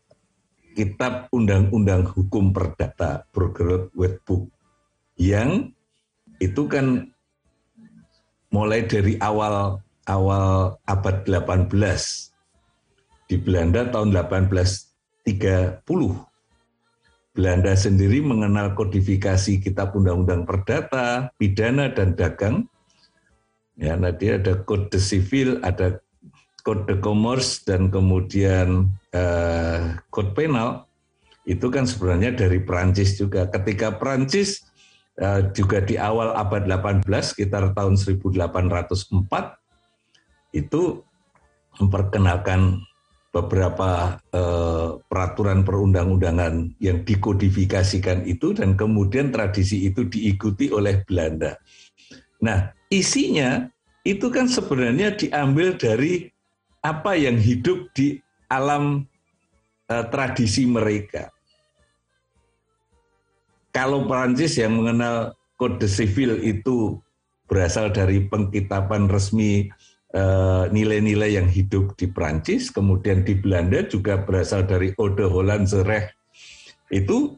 kitab 0.76 1.32
Undang-Undang 1.32 2.12
Hukum 2.12 2.52
Perdata 2.52 3.24
Burger 3.32 3.90
Wetbook 3.96 4.52
yang 5.16 5.72
itu 6.44 6.68
kan 6.68 7.16
mulai 8.52 8.84
dari 8.84 9.16
awal 9.24 9.80
awal 10.06 10.78
abad 10.84 11.24
18 11.24 11.72
di 13.26 13.36
Belanda 13.40 13.88
tahun 13.90 14.12
1830 14.14 15.82
Belanda 17.36 17.76
sendiri 17.76 18.24
mengenal 18.24 18.72
kodifikasi 18.80 19.60
kitab 19.60 19.92
undang-undang 19.92 20.48
perdata, 20.48 21.36
pidana 21.36 21.92
dan 21.92 22.16
dagang. 22.16 22.64
Ya, 23.76 24.00
nanti 24.00 24.32
ada 24.32 24.64
kode 24.64 24.96
sivil, 25.04 25.60
ada 25.60 26.00
kode 26.66 26.98
commerce 26.98 27.62
dan 27.62 27.94
kemudian 27.94 28.90
eh, 29.14 30.02
kode 30.10 30.34
penal 30.34 30.90
itu 31.46 31.70
kan 31.70 31.86
sebenarnya 31.86 32.34
dari 32.34 32.58
Perancis 32.58 33.22
juga. 33.22 33.46
Ketika 33.46 34.02
Perancis 34.02 34.66
eh, 35.22 35.46
juga 35.54 35.86
di 35.86 36.02
awal 36.02 36.34
abad 36.34 36.66
18 36.66 37.06
sekitar 37.06 37.78
tahun 37.78 38.02
1804 38.02 40.58
itu 40.58 41.06
memperkenalkan 41.78 42.82
beberapa 43.30 44.18
eh, 44.34 44.90
peraturan 45.06 45.62
perundang-undangan 45.62 46.82
yang 46.82 47.06
dikodifikasikan 47.06 48.26
itu 48.26 48.58
dan 48.58 48.74
kemudian 48.74 49.30
tradisi 49.30 49.86
itu 49.86 50.10
diikuti 50.10 50.74
oleh 50.74 51.06
Belanda. 51.06 51.62
Nah, 52.42 52.74
isinya 52.90 53.70
itu 54.02 54.34
kan 54.34 54.50
sebenarnya 54.50 55.14
diambil 55.14 55.78
dari 55.78 56.34
apa 56.86 57.18
yang 57.18 57.42
hidup 57.42 57.90
di 57.98 58.22
alam 58.46 59.10
uh, 59.90 60.06
tradisi 60.14 60.70
mereka. 60.70 61.34
Kalau 63.74 64.06
Perancis 64.06 64.56
yang 64.56 64.78
mengenal 64.78 65.34
kode 65.58 65.90
sivil 65.90 66.40
itu 66.46 67.02
berasal 67.50 67.92
dari 67.92 68.24
pengkitapan 68.24 69.12
resmi 69.12 69.68
eh, 70.16 70.66
nilai-nilai 70.72 71.36
uh, 71.36 71.36
yang 71.44 71.52
hidup 71.52 71.92
di 72.00 72.08
Perancis, 72.08 72.72
kemudian 72.72 73.28
di 73.28 73.36
Belanda 73.36 73.84
juga 73.84 74.16
berasal 74.16 74.64
dari 74.64 74.96
Ode 74.96 75.28
Hollandse 75.28 75.84
Recht. 75.84 76.16
Itu 76.88 77.36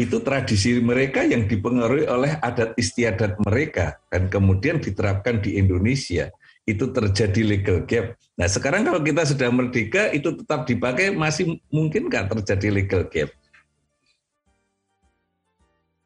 itu 0.00 0.16
tradisi 0.24 0.80
mereka 0.80 1.28
yang 1.28 1.44
dipengaruhi 1.44 2.08
oleh 2.08 2.40
adat 2.40 2.72
istiadat 2.80 3.36
mereka 3.44 4.00
dan 4.08 4.32
kemudian 4.32 4.80
diterapkan 4.80 5.44
di 5.44 5.60
Indonesia 5.60 6.32
itu 6.62 6.94
terjadi 6.94 7.42
legal 7.42 7.82
gap. 7.82 8.14
Nah 8.38 8.46
sekarang 8.46 8.86
kalau 8.86 9.02
kita 9.02 9.26
sudah 9.26 9.50
merdeka 9.50 10.14
itu 10.14 10.30
tetap 10.38 10.62
dipakai 10.62 11.10
masih 11.10 11.58
mungkin 11.74 12.06
nggak 12.06 12.30
terjadi 12.30 12.68
legal 12.70 13.02
gap? 13.10 13.30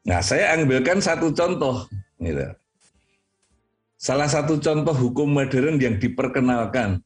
Nah 0.07 0.19
saya 0.25 0.57
ambilkan 0.57 0.97
satu 0.97 1.29
contoh. 1.29 1.85
Gitu. 2.17 2.41
Salah 3.97 4.29
satu 4.29 4.57
contoh 4.57 4.93
hukum 4.93 5.29
modern 5.29 5.77
yang 5.77 6.01
diperkenalkan 6.01 7.01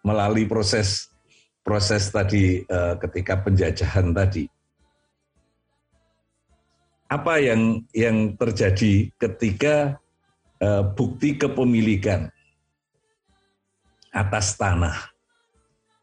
melalui 0.00 0.48
proses 0.48 1.12
proses 1.60 2.08
tadi 2.08 2.64
eh, 2.64 2.94
ketika 2.96 3.44
penjajahan 3.44 4.16
tadi. 4.16 4.48
Apa 7.10 7.42
yang 7.42 7.84
yang 7.92 8.38
terjadi 8.40 9.12
ketika 9.20 10.00
eh, 10.64 10.82
bukti 10.96 11.36
kepemilikan 11.36 12.32
atas 14.10 14.58
tanah 14.58 15.10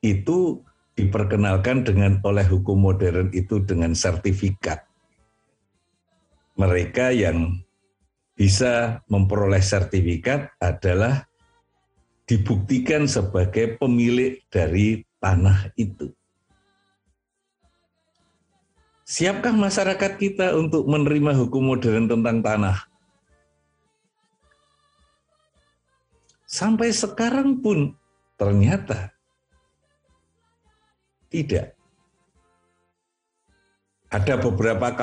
itu 0.01 0.63
diperkenalkan 0.97 1.85
dengan 1.85 2.17
oleh 2.25 2.43
hukum 2.47 2.79
modern 2.79 3.29
itu 3.31 3.61
dengan 3.61 3.93
sertifikat. 3.93 4.81
Mereka 6.57 7.13
yang 7.13 7.61
bisa 8.33 9.05
memperoleh 9.05 9.61
sertifikat 9.61 10.49
adalah 10.57 11.29
dibuktikan 12.25 13.05
sebagai 13.05 13.77
pemilik 13.77 14.41
dari 14.49 15.05
tanah 15.21 15.69
itu. 15.77 16.09
Siapkah 19.07 19.55
masyarakat 19.55 20.19
kita 20.19 20.57
untuk 20.57 20.83
menerima 20.83 21.31
hukum 21.45 21.71
modern 21.71 22.11
tentang 22.11 22.43
tanah? 22.43 22.86
Sampai 26.47 26.95
sekarang 26.95 27.59
pun 27.59 27.91
ternyata 28.39 29.11
tidak. 31.27 31.75
Ada 34.07 34.39
beberapa 34.39 34.95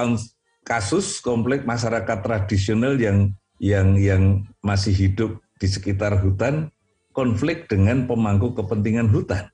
kasus 0.64 1.20
komplek 1.20 1.68
masyarakat 1.68 2.24
tradisional 2.24 2.96
yang 2.96 3.36
yang 3.60 4.00
yang 4.00 4.48
masih 4.64 4.96
hidup 4.96 5.36
di 5.60 5.68
sekitar 5.68 6.16
hutan 6.24 6.72
konflik 7.12 7.68
dengan 7.68 8.08
pemangku 8.08 8.56
kepentingan 8.56 9.12
hutan. 9.12 9.52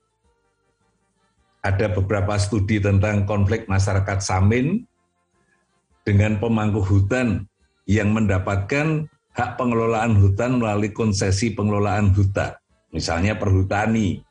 Ada 1.61 1.91
beberapa 1.91 2.39
studi 2.39 2.79
tentang 2.79 3.27
konflik 3.27 3.67
masyarakat 3.67 4.23
Samin 4.23 4.87
dengan 6.07 6.39
pemangku 6.41 6.81
hutan 6.81 7.45
yang 7.85 8.15
mendapatkan 8.15 9.05
hak 9.31 9.55
pengelolaan 9.55 10.15
hutan 10.19 10.59
melalui 10.59 10.91
konsesi 10.91 11.55
pengelolaan 11.55 12.11
hutan, 12.11 12.55
misalnya 12.91 13.39
perhutani. 13.39 14.23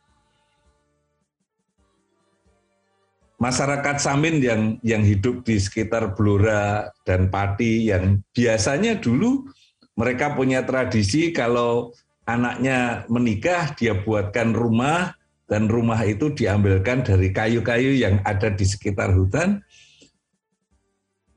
Masyarakat 3.40 3.96
Samin 3.96 4.36
yang 4.44 4.76
yang 4.84 5.00
hidup 5.00 5.48
di 5.48 5.56
sekitar 5.56 6.12
Blora 6.12 6.92
dan 7.08 7.32
Pati 7.32 7.88
yang 7.88 8.20
biasanya 8.36 9.00
dulu 9.00 9.48
mereka 9.96 10.36
punya 10.36 10.60
tradisi 10.68 11.32
kalau 11.32 11.96
anaknya 12.28 13.08
menikah 13.08 13.72
dia 13.72 13.96
buatkan 13.96 14.52
rumah 14.52 15.16
dan 15.48 15.66
rumah 15.66 15.98
itu 16.04 16.30
diambilkan 16.30 17.02
dari 17.02 17.32
kayu-kayu 17.32 17.96
yang 17.96 18.20
ada 18.22 18.52
di 18.52 18.62
sekitar 18.62 19.10
hutan. 19.16 19.64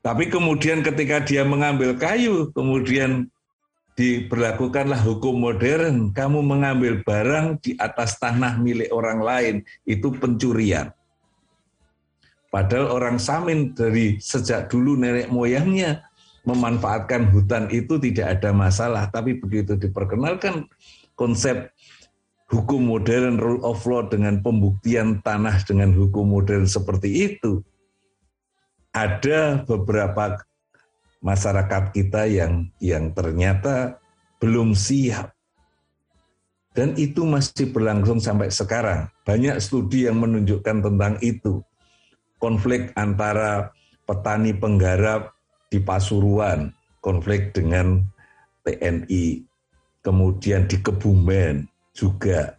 Tapi 0.04 0.28
kemudian 0.28 0.84
ketika 0.84 1.24
dia 1.24 1.42
mengambil 1.42 1.96
kayu, 1.96 2.52
kemudian 2.52 3.32
diberlakukanlah 3.94 4.98
hukum 5.06 5.38
modern, 5.38 6.10
kamu 6.10 6.42
mengambil 6.42 7.00
barang 7.06 7.62
di 7.62 7.78
atas 7.78 8.18
tanah 8.18 8.58
milik 8.58 8.90
orang 8.90 9.22
lain, 9.22 9.54
itu 9.86 10.10
pencurian. 10.14 10.90
Padahal 12.50 12.90
orang 12.90 13.18
Samin 13.18 13.74
dari 13.74 14.18
sejak 14.22 14.70
dulu 14.70 14.94
nenek 14.94 15.30
moyangnya 15.30 16.06
memanfaatkan 16.46 17.30
hutan 17.34 17.66
itu 17.70 17.98
tidak 17.98 18.38
ada 18.38 18.54
masalah, 18.54 19.10
tapi 19.10 19.38
begitu 19.38 19.74
diperkenalkan 19.74 20.66
konsep 21.18 21.70
hukum 22.50 22.84
modern 22.84 23.40
rule 23.42 23.62
of 23.66 23.82
law 23.88 24.06
dengan 24.06 24.38
pembuktian 24.38 25.18
tanah 25.24 25.66
dengan 25.66 25.90
hukum 25.94 26.30
modern 26.30 26.68
seperti 26.70 27.34
itu, 27.34 27.58
ada 28.94 29.66
beberapa 29.66 30.38
masyarakat 31.24 31.96
kita 31.96 32.28
yang 32.28 32.68
yang 32.78 33.16
ternyata 33.16 33.96
belum 34.36 34.76
siap 34.76 35.32
Dan 36.74 36.98
itu 36.98 37.22
masih 37.22 37.70
berlangsung 37.70 38.18
sampai 38.18 38.50
sekarang. 38.50 39.06
Banyak 39.22 39.62
studi 39.62 40.10
yang 40.10 40.18
menunjukkan 40.18 40.82
tentang 40.82 41.14
itu. 41.22 41.62
Konflik 42.42 42.90
antara 42.98 43.70
petani 44.02 44.50
penggarap 44.58 45.38
di 45.70 45.78
Pasuruan, 45.78 46.74
konflik 46.98 47.54
dengan 47.54 48.02
TNI, 48.66 49.46
kemudian 50.02 50.66
di 50.66 50.82
Kebumen 50.82 51.62
juga, 51.94 52.58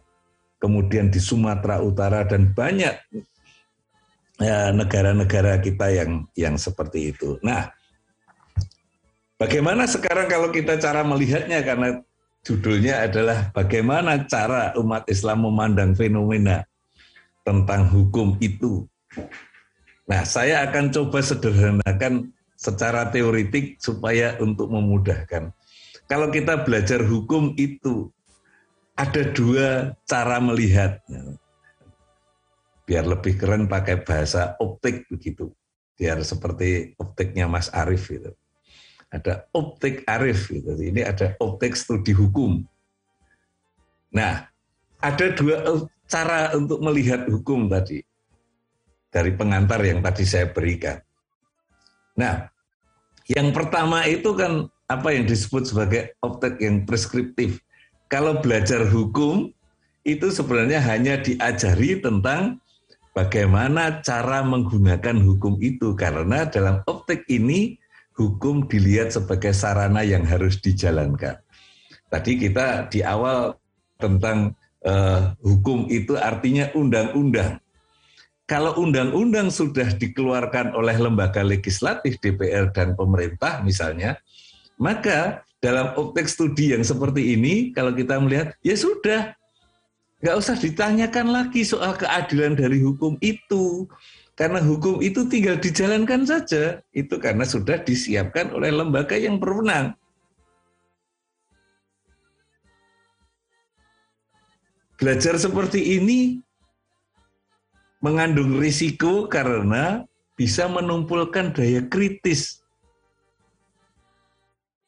kemudian 0.56 1.12
di 1.12 1.20
Sumatera 1.20 1.84
Utara 1.84 2.24
dan 2.24 2.56
banyak 2.56 2.96
ya, 4.40 4.72
negara-negara 4.72 5.60
kita 5.60 5.92
yang 5.92 6.24
yang 6.32 6.56
seperti 6.56 7.12
itu. 7.12 7.36
Nah, 7.44 7.68
bagaimana 9.36 9.84
sekarang 9.84 10.26
kalau 10.28 10.48
kita 10.52 10.80
cara 10.80 11.04
melihatnya 11.04 11.60
karena 11.64 12.00
judulnya 12.46 13.04
adalah 13.10 13.50
bagaimana 13.50 14.22
cara 14.30 14.70
umat 14.78 15.02
Islam 15.10 15.50
memandang 15.50 15.92
fenomena 15.98 16.62
tentang 17.42 17.90
hukum 17.90 18.38
itu. 18.38 18.86
Nah, 20.06 20.22
saya 20.22 20.62
akan 20.70 20.94
coba 20.94 21.18
sederhanakan 21.18 22.30
secara 22.54 23.10
teoritik 23.10 23.82
supaya 23.82 24.38
untuk 24.38 24.70
memudahkan. 24.70 25.50
Kalau 26.06 26.30
kita 26.30 26.62
belajar 26.62 27.02
hukum 27.02 27.58
itu 27.58 28.14
ada 28.94 29.26
dua 29.34 29.98
cara 30.06 30.38
melihat. 30.38 31.02
Biar 32.86 33.02
lebih 33.02 33.34
keren 33.34 33.66
pakai 33.66 34.06
bahasa 34.06 34.54
optik 34.62 35.10
begitu. 35.10 35.50
Biar 35.98 36.22
seperti 36.22 36.94
optiknya 37.02 37.50
Mas 37.50 37.66
Arief 37.74 38.06
itu 38.14 38.30
ada 39.10 39.46
optik 39.54 40.02
arif 40.06 40.50
gitu. 40.50 40.74
Ini 40.74 41.06
ada 41.06 41.38
optik 41.38 41.78
studi 41.78 42.10
hukum. 42.12 42.62
Nah, 44.14 44.46
ada 45.02 45.26
dua 45.34 45.86
cara 46.06 46.54
untuk 46.54 46.80
melihat 46.82 47.26
hukum 47.26 47.66
tadi 47.70 48.02
dari 49.10 49.32
pengantar 49.34 49.80
yang 49.82 50.02
tadi 50.02 50.24
saya 50.26 50.50
berikan. 50.50 50.98
Nah, 52.16 52.48
yang 53.28 53.50
pertama 53.50 54.06
itu 54.06 54.32
kan 54.32 54.70
apa 54.86 55.08
yang 55.10 55.26
disebut 55.26 55.66
sebagai 55.66 56.14
optik 56.22 56.62
yang 56.62 56.86
preskriptif. 56.86 57.58
Kalau 58.06 58.38
belajar 58.38 58.86
hukum 58.86 59.50
itu 60.06 60.30
sebenarnya 60.30 60.78
hanya 60.78 61.18
diajari 61.18 61.98
tentang 61.98 62.62
bagaimana 63.10 63.98
cara 64.06 64.46
menggunakan 64.46 65.18
hukum 65.26 65.58
itu 65.58 65.98
karena 65.98 66.46
dalam 66.46 66.86
optik 66.86 67.26
ini 67.26 67.74
hukum 68.16 68.64
dilihat 68.64 69.12
sebagai 69.12 69.52
sarana 69.52 70.00
yang 70.00 70.24
harus 70.24 70.58
dijalankan. 70.58 71.36
Tadi 72.08 72.32
kita 72.40 72.88
di 72.88 73.04
awal 73.04 73.54
tentang 74.00 74.56
uh, 74.84 75.36
hukum 75.44 75.86
itu 75.92 76.16
artinya 76.16 76.72
undang-undang. 76.72 77.60
Kalau 78.46 78.78
undang-undang 78.78 79.50
sudah 79.50 79.90
dikeluarkan 79.98 80.70
oleh 80.78 80.94
lembaga 80.96 81.42
legislatif 81.42 82.16
DPR 82.22 82.70
dan 82.70 82.94
pemerintah 82.94 83.58
misalnya, 83.66 84.22
maka 84.78 85.42
dalam 85.58 85.98
optik 85.98 86.30
studi 86.30 86.70
yang 86.70 86.86
seperti 86.86 87.34
ini, 87.34 87.74
kalau 87.74 87.90
kita 87.90 88.22
melihat, 88.22 88.54
ya 88.62 88.78
sudah, 88.78 89.34
nggak 90.22 90.36
usah 90.38 90.54
ditanyakan 90.54 91.26
lagi 91.34 91.66
soal 91.66 91.98
keadilan 91.98 92.54
dari 92.54 92.78
hukum 92.86 93.18
itu. 93.18 93.90
Karena 94.36 94.60
hukum 94.60 95.00
itu 95.00 95.24
tinggal 95.32 95.56
dijalankan 95.56 96.28
saja. 96.28 96.84
Itu 96.92 97.16
karena 97.16 97.48
sudah 97.48 97.80
disiapkan 97.80 98.52
oleh 98.52 98.68
lembaga 98.68 99.16
yang 99.16 99.40
berwenang. 99.40 99.96
Belajar 105.00 105.40
seperti 105.40 106.00
ini 106.00 106.40
mengandung 108.04 108.60
risiko 108.60 109.24
karena 109.28 110.04
bisa 110.36 110.68
menumpulkan 110.68 111.56
daya 111.56 111.84
kritis. 111.88 112.60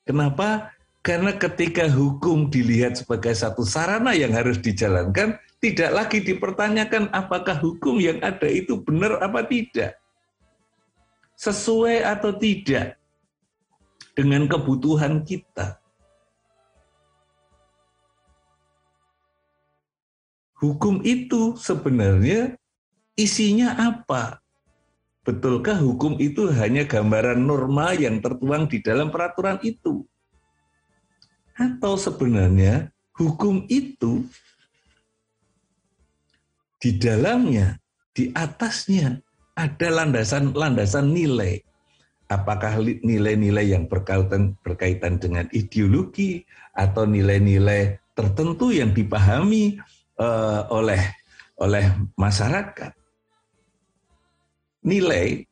Kenapa? 0.04 0.76
Karena 1.00 1.32
ketika 1.37 1.88
hukum 1.88 2.52
dilihat 2.52 3.00
sebagai 3.00 3.32
satu 3.32 3.64
sarana 3.64 4.12
yang 4.12 4.32
harus 4.37 4.61
dijalankan, 4.61 5.40
tidak 5.59 5.90
lagi 5.90 6.18
dipertanyakan 6.23 7.11
apakah 7.11 7.59
hukum 7.59 7.99
yang 7.99 8.23
ada 8.23 8.47
itu 8.47 8.79
benar 8.79 9.18
apa 9.18 9.42
tidak. 9.42 9.99
Sesuai 11.35 12.03
atau 12.07 12.35
tidak 12.35 12.99
dengan 14.14 14.47
kebutuhan 14.47 15.23
kita. 15.23 15.79
Hukum 20.59 21.07
itu 21.07 21.55
sebenarnya 21.55 22.59
isinya 23.14 23.79
apa? 23.79 24.42
Betulkah 25.23 25.79
hukum 25.79 26.18
itu 26.18 26.51
hanya 26.51 26.83
gambaran 26.83 27.38
norma 27.38 27.94
yang 27.94 28.18
tertuang 28.18 28.66
di 28.66 28.83
dalam 28.83 29.14
peraturan 29.14 29.62
itu? 29.62 30.03
Atau 31.55 31.94
sebenarnya 31.94 32.90
hukum 33.14 33.66
itu 33.71 34.27
di 36.79 36.97
dalamnya, 36.97 37.75
di 38.14 38.31
atasnya 38.31 39.19
ada 39.59 39.88
landasan-landasan 39.91 41.11
nilai. 41.11 41.59
Apakah 42.29 42.79
nilai-nilai 42.83 43.73
yang 43.73 43.88
berkaitan 43.88 44.55
berkaitan 44.61 45.17
dengan 45.17 45.49
ideologi 45.51 46.45
atau 46.77 47.09
nilai-nilai 47.09 47.97
tertentu 48.12 48.69
yang 48.69 48.93
dipahami 48.93 49.81
uh, 50.21 50.69
oleh 50.69 51.01
oleh 51.59 51.88
masyarakat. 52.14 52.93
Nilai 54.85 55.43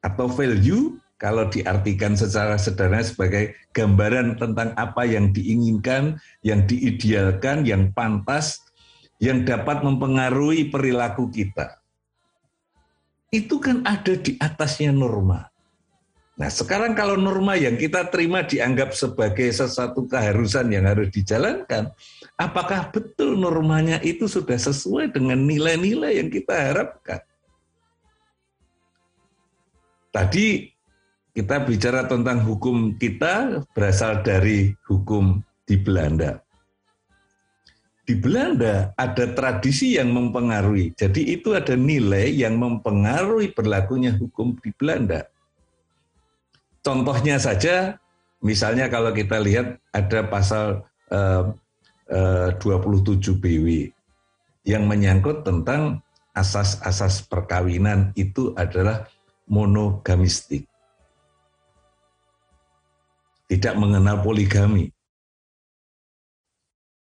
atau 0.00 0.30
value 0.30 0.96
kalau 1.18 1.46
diartikan 1.46 2.18
secara 2.18 2.58
sederhana 2.58 3.02
sebagai 3.02 3.54
gambaran 3.74 4.38
tentang 4.38 4.74
apa 4.74 5.06
yang 5.06 5.30
diinginkan, 5.30 6.18
yang 6.42 6.66
diidealkan, 6.66 7.62
yang 7.62 7.94
pantas 7.94 8.61
yang 9.22 9.46
dapat 9.46 9.86
mempengaruhi 9.86 10.66
perilaku 10.66 11.30
kita. 11.30 11.78
Itu 13.30 13.62
kan 13.62 13.86
ada 13.86 14.18
di 14.18 14.34
atasnya 14.42 14.90
norma. 14.90 15.46
Nah, 16.34 16.50
sekarang 16.50 16.98
kalau 16.98 17.14
norma 17.14 17.54
yang 17.54 17.78
kita 17.78 18.10
terima 18.10 18.42
dianggap 18.42 18.98
sebagai 18.98 19.46
sesuatu 19.54 20.10
keharusan 20.10 20.74
yang 20.74 20.90
harus 20.90 21.06
dijalankan, 21.14 21.94
apakah 22.34 22.90
betul 22.90 23.38
normanya 23.38 24.02
itu 24.02 24.26
sudah 24.26 24.58
sesuai 24.58 25.14
dengan 25.14 25.38
nilai-nilai 25.38 26.18
yang 26.18 26.26
kita 26.26 26.74
harapkan? 26.74 27.22
Tadi 30.10 30.66
kita 31.30 31.62
bicara 31.62 32.10
tentang 32.10 32.42
hukum 32.42 32.98
kita 32.98 33.64
berasal 33.70 34.20
dari 34.20 34.74
hukum 34.84 35.40
di 35.64 35.78
Belanda 35.78 36.42
di 38.12 38.20
Belanda 38.20 38.92
ada 38.92 39.24
tradisi 39.32 39.96
yang 39.96 40.12
mempengaruhi. 40.12 40.92
Jadi 40.92 41.32
itu 41.32 41.56
ada 41.56 41.72
nilai 41.72 42.28
yang 42.28 42.60
mempengaruhi 42.60 43.56
berlakunya 43.56 44.12
hukum 44.12 44.52
di 44.60 44.68
Belanda. 44.76 45.32
Contohnya 46.84 47.40
saja, 47.40 47.96
misalnya 48.44 48.92
kalau 48.92 49.16
kita 49.16 49.40
lihat 49.40 49.80
ada 49.96 50.28
pasal 50.28 50.84
eh, 51.08 51.56
eh, 52.12 52.52
27 52.60 53.32
BW 53.40 53.88
yang 54.68 54.84
menyangkut 54.84 55.40
tentang 55.40 56.04
asas-asas 56.36 57.24
perkawinan 57.24 58.12
itu 58.12 58.52
adalah 58.60 59.08
monogamistik. 59.48 60.68
Tidak 63.48 63.72
mengenal 63.80 64.20
poligami. 64.20 64.92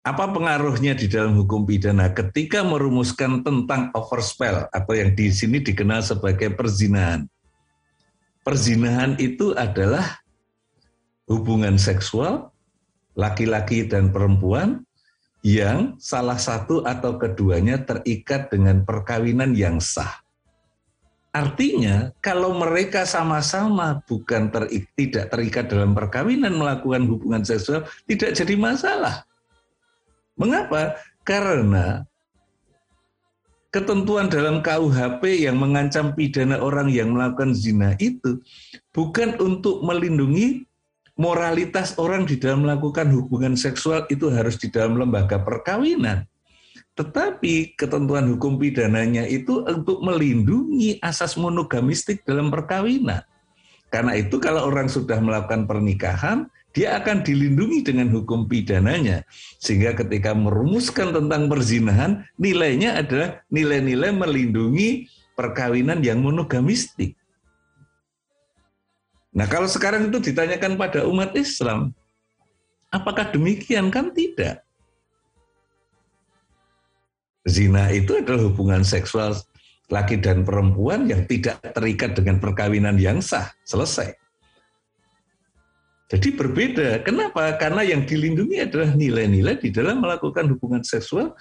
Apa 0.03 0.27
pengaruhnya 0.27 0.99
di 0.99 1.07
dalam 1.07 1.39
hukum 1.39 1.63
pidana 1.63 2.11
ketika 2.11 2.59
merumuskan 2.59 3.39
tentang 3.39 3.87
overspell 3.95 4.67
atau 4.67 4.93
yang 4.99 5.15
di 5.15 5.31
sini 5.31 5.63
dikenal 5.63 6.03
sebagai 6.03 6.51
perzinahan? 6.51 7.23
Perzinahan 8.43 9.15
itu 9.15 9.55
adalah 9.55 10.19
hubungan 11.31 11.79
seksual 11.79 12.51
laki-laki 13.15 13.87
dan 13.87 14.11
perempuan 14.11 14.83
yang 15.39 15.95
salah 16.03 16.35
satu 16.35 16.83
atau 16.83 17.15
keduanya 17.15 17.79
terikat 17.79 18.51
dengan 18.51 18.83
perkawinan 18.83 19.55
yang 19.55 19.79
sah. 19.79 20.19
Artinya, 21.31 22.11
kalau 22.19 22.51
mereka 22.59 23.07
sama-sama 23.07 24.03
bukan 24.03 24.51
terik, 24.51 24.91
tidak 24.99 25.31
terikat 25.31 25.71
dalam 25.71 25.95
perkawinan 25.95 26.59
melakukan 26.59 27.07
hubungan 27.07 27.47
seksual, 27.47 27.87
tidak 28.03 28.35
jadi 28.35 28.59
masalah. 28.59 29.23
Mengapa? 30.33 30.97
Karena 31.23 32.03
ketentuan 33.73 34.29
dalam 34.29 34.61
KUHP 34.61 35.49
yang 35.49 35.57
mengancam 35.57 36.13
pidana 36.13 36.61
orang 36.61 36.93
yang 36.93 37.13
melakukan 37.13 37.57
zina 37.57 37.97
itu 37.97 38.37
bukan 38.93 39.33
untuk 39.41 39.81
melindungi 39.81 40.69
moralitas 41.17 41.97
orang 41.97 42.25
di 42.25 42.37
dalam 42.37 42.65
melakukan 42.65 43.09
hubungan 43.13 43.57
seksual 43.57 44.05
itu 44.09 44.29
harus 44.29 44.57
di 44.61 44.69
dalam 44.69 44.97
lembaga 44.97 45.41
perkawinan. 45.41 46.25
Tetapi 46.93 47.73
ketentuan 47.73 48.29
hukum 48.29 48.61
pidananya 48.61 49.25
itu 49.25 49.65
untuk 49.65 50.05
melindungi 50.05 51.01
asas 51.01 51.33
monogamistik 51.41 52.21
dalam 52.21 52.53
perkawinan. 52.53 53.25
Karena 53.89 54.13
itu 54.17 54.37
kalau 54.37 54.69
orang 54.69 54.89
sudah 54.89 55.17
melakukan 55.17 55.65
pernikahan, 55.65 56.49
dia 56.73 56.97
akan 56.97 57.21
dilindungi 57.21 57.85
dengan 57.85 58.09
hukum 58.09 58.49
pidananya. 58.49 59.21
Sehingga 59.61 59.93
ketika 59.93 60.33
merumuskan 60.33 61.13
tentang 61.13 61.45
perzinahan, 61.45 62.25
nilainya 62.41 62.97
adalah 62.97 63.45
nilai-nilai 63.53 64.09
melindungi 64.09 65.05
perkawinan 65.37 66.01
yang 66.01 66.25
monogamistik. 66.25 67.13
Nah 69.33 69.45
kalau 69.45 69.69
sekarang 69.69 70.09
itu 70.09 70.33
ditanyakan 70.33 70.73
pada 70.77 71.05
umat 71.05 71.37
Islam, 71.37 71.93
apakah 72.89 73.29
demikian? 73.29 73.93
Kan 73.93 74.09
tidak. 74.13 74.65
Zina 77.45 77.93
itu 77.93 78.17
adalah 78.17 78.49
hubungan 78.49 78.81
seksual 78.81 79.35
laki 79.91 80.17
dan 80.17 80.41
perempuan 80.47 81.05
yang 81.05 81.27
tidak 81.29 81.59
terikat 81.75 82.17
dengan 82.17 82.41
perkawinan 82.41 82.97
yang 82.97 83.19
sah, 83.19 83.51
selesai. 83.67 84.22
Jadi 86.13 86.29
berbeda. 86.37 87.01
Kenapa? 87.01 87.57
Karena 87.57 87.81
yang 87.81 88.05
dilindungi 88.05 88.61
adalah 88.61 88.93
nilai-nilai 88.93 89.57
di 89.57 89.73
dalam 89.73 89.97
melakukan 89.97 90.45
hubungan 90.53 90.85
seksual. 90.85 91.33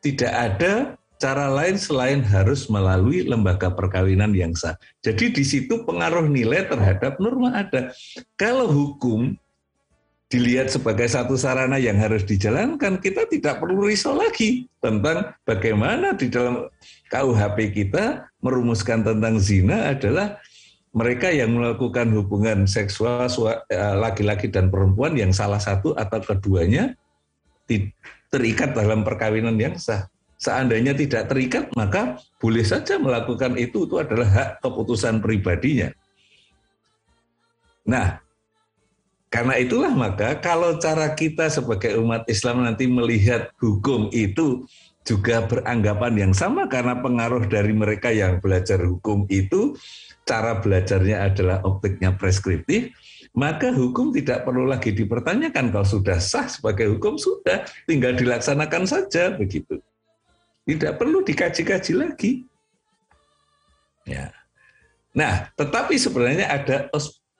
Tidak 0.00 0.32
ada 0.32 0.96
cara 1.20 1.52
lain 1.52 1.76
selain 1.76 2.24
harus 2.24 2.64
melalui 2.72 3.28
lembaga 3.28 3.68
perkawinan 3.68 4.32
yang 4.32 4.56
sah. 4.56 4.80
Jadi 5.04 5.36
di 5.36 5.44
situ 5.44 5.84
pengaruh 5.84 6.24
nilai 6.24 6.64
terhadap 6.64 7.20
norma 7.20 7.60
ada. 7.60 7.92
Kalau 8.40 8.72
hukum 8.72 9.36
dilihat 10.32 10.72
sebagai 10.72 11.04
satu 11.04 11.36
sarana 11.36 11.76
yang 11.76 12.00
harus 12.00 12.24
dijalankan, 12.24 12.96
kita 12.98 13.28
tidak 13.28 13.60
perlu 13.60 13.84
risau 13.84 14.16
lagi 14.16 14.64
tentang 14.80 15.36
bagaimana 15.44 16.16
di 16.16 16.32
dalam 16.32 16.72
KUHP 17.12 17.84
kita 17.84 18.32
merumuskan 18.40 19.04
tentang 19.04 19.36
zina 19.36 19.92
adalah 19.92 20.40
mereka 20.94 21.28
yang 21.34 21.58
melakukan 21.58 22.06
hubungan 22.14 22.70
seksual 22.70 23.26
eh, 23.68 23.94
laki-laki 23.98 24.46
dan 24.46 24.70
perempuan 24.70 25.18
yang 25.18 25.34
salah 25.34 25.58
satu 25.58 25.92
atau 25.98 26.22
keduanya 26.22 26.94
terikat 28.30 28.72
dalam 28.72 29.02
perkawinan 29.02 29.58
yang 29.58 29.74
sah. 29.74 30.06
Seandainya 30.38 30.92
tidak 30.94 31.30
terikat, 31.30 31.70
maka 31.74 32.20
boleh 32.38 32.62
saja 32.62 33.00
melakukan 33.00 33.58
itu. 33.58 33.90
Itu 33.90 34.02
adalah 34.02 34.28
hak 34.28 34.50
keputusan 34.60 35.18
pribadinya. 35.22 35.90
Nah, 37.88 38.20
karena 39.34 39.58
itulah 39.58 39.90
maka 39.90 40.38
kalau 40.38 40.78
cara 40.78 41.10
kita 41.16 41.50
sebagai 41.50 41.98
umat 41.98 42.22
Islam 42.30 42.62
nanti 42.62 42.86
melihat 42.86 43.50
hukum 43.58 44.12
itu 44.14 44.62
juga 45.04 45.44
beranggapan 45.44 46.28
yang 46.28 46.32
sama 46.32 46.64
karena 46.70 46.96
pengaruh 47.02 47.44
dari 47.44 47.74
mereka 47.76 48.08
yang 48.08 48.40
belajar 48.40 48.80
hukum 48.80 49.28
itu 49.28 49.76
cara 50.24 50.58
belajarnya 50.60 51.30
adalah 51.30 51.60
optiknya 51.62 52.16
preskriptif, 52.16 52.90
maka 53.36 53.70
hukum 53.70 54.10
tidak 54.10 54.44
perlu 54.44 54.64
lagi 54.64 54.90
dipertanyakan. 54.90 55.70
Kalau 55.70 55.86
sudah 55.86 56.18
sah 56.18 56.48
sebagai 56.48 56.90
hukum, 56.96 57.20
sudah 57.20 57.64
tinggal 57.84 58.16
dilaksanakan 58.16 58.88
saja 58.88 59.32
begitu. 59.36 59.78
Tidak 60.64 60.96
perlu 60.96 61.20
dikaji-kaji 61.20 61.92
lagi. 61.92 62.32
Ya. 64.08 64.32
Nah, 65.12 65.52
tetapi 65.54 65.94
sebenarnya 66.00 66.48
ada 66.50 66.76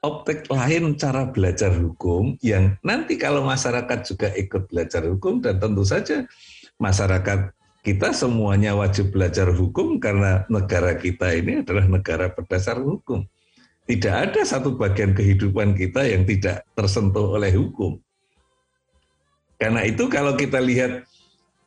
optik 0.05 0.45
lain 0.53 0.93
cara 0.95 1.25
belajar 1.25 1.73
hukum 1.73 2.37
yang 2.45 2.77
nanti 2.85 3.17
kalau 3.17 3.41
masyarakat 3.41 3.99
juga 4.05 4.29
ikut 4.37 4.69
belajar 4.69 5.01
hukum 5.09 5.41
dan 5.41 5.57
tentu 5.57 5.81
saja 5.81 6.29
masyarakat 6.77 7.49
kita 7.85 8.17
semuanya 8.17 8.73
wajib 8.73 9.13
belajar 9.13 9.53
hukum 9.53 10.01
karena 10.01 10.41
negara 10.49 10.97
kita 10.97 11.29
ini 11.37 11.61
adalah 11.61 11.85
negara 11.85 12.33
berdasar 12.33 12.81
hukum. 12.81 13.21
Tidak 13.85 14.09
ada 14.09 14.41
satu 14.41 14.73
bagian 14.73 15.13
kehidupan 15.13 15.77
kita 15.77 16.01
yang 16.09 16.25
tidak 16.25 16.65
tersentuh 16.73 17.37
oleh 17.37 17.53
hukum. 17.53 18.01
Karena 19.61 19.85
itu 19.85 20.09
kalau 20.09 20.33
kita 20.33 20.57
lihat 20.57 21.05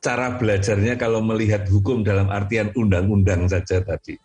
cara 0.03 0.35
belajarnya 0.35 0.99
kalau 0.99 1.23
melihat 1.23 1.63
hukum 1.71 2.03
dalam 2.03 2.27
artian 2.27 2.75
undang-undang 2.75 3.47
saja 3.47 3.79
tadi. 3.79 4.19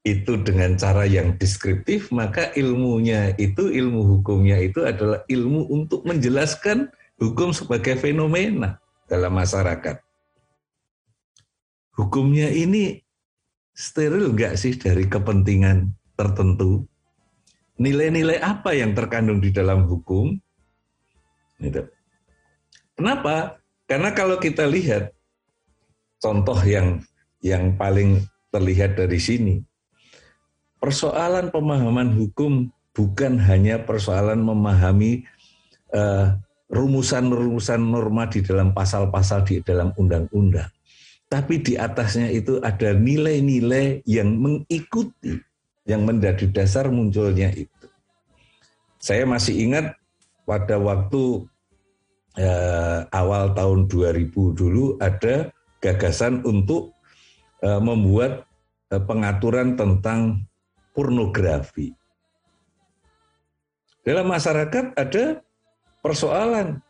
Itu 0.00 0.40
dengan 0.40 0.80
cara 0.80 1.04
yang 1.04 1.36
deskriptif, 1.36 2.08
maka 2.08 2.56
ilmunya 2.56 3.36
itu, 3.36 3.68
ilmu 3.68 4.16
hukumnya 4.16 4.56
itu 4.56 4.80
adalah 4.88 5.20
ilmu 5.28 5.68
untuk 5.68 6.08
menjelaskan 6.08 6.88
hukum 7.20 7.52
sebagai 7.52 8.00
fenomena 8.00 8.80
dalam 9.04 9.36
masyarakat 9.36 10.07
hukumnya 11.98 12.46
ini 12.46 13.02
steril 13.74 14.30
nggak 14.30 14.54
sih 14.54 14.78
dari 14.78 15.10
kepentingan 15.10 15.90
tertentu? 16.14 16.86
Nilai-nilai 17.78 18.38
apa 18.38 18.74
yang 18.74 18.94
terkandung 18.94 19.42
di 19.42 19.50
dalam 19.50 19.86
hukum? 19.86 20.34
Gitu. 21.58 21.82
Kenapa? 22.94 23.58
Karena 23.90 24.14
kalau 24.14 24.38
kita 24.38 24.66
lihat 24.66 25.14
contoh 26.22 26.58
yang 26.62 27.02
yang 27.42 27.74
paling 27.78 28.22
terlihat 28.50 28.98
dari 28.98 29.18
sini, 29.22 29.62
persoalan 30.82 31.54
pemahaman 31.54 32.14
hukum 32.18 32.70
bukan 32.94 33.38
hanya 33.38 33.78
persoalan 33.86 34.42
memahami 34.42 35.22
uh, 35.94 36.34
rumusan-rumusan 36.66 37.78
norma 37.78 38.26
di 38.26 38.42
dalam 38.42 38.74
pasal-pasal 38.74 39.46
di 39.46 39.62
dalam 39.62 39.94
undang-undang 39.94 40.66
tapi 41.28 41.60
di 41.60 41.76
atasnya 41.76 42.32
itu 42.32 42.56
ada 42.64 42.96
nilai-nilai 42.96 44.00
yang 44.08 44.32
mengikuti, 44.32 45.36
yang 45.84 46.08
menjadi 46.08 46.48
dasar 46.48 46.88
munculnya 46.88 47.52
itu. 47.52 47.86
Saya 48.96 49.28
masih 49.28 49.68
ingat 49.68 49.92
pada 50.48 50.80
waktu 50.80 51.44
eh, 52.40 53.00
awal 53.12 53.52
tahun 53.52 53.86
2000 53.92 54.32
dulu 54.56 54.96
ada 54.98 55.52
gagasan 55.84 56.40
untuk 56.48 56.96
eh, 57.60 57.80
membuat 57.80 58.48
eh, 58.88 59.02
pengaturan 59.04 59.76
tentang 59.76 60.48
pornografi. 60.96 61.92
Dalam 64.00 64.32
masyarakat 64.32 64.96
ada 64.96 65.44
persoalan 66.00 66.80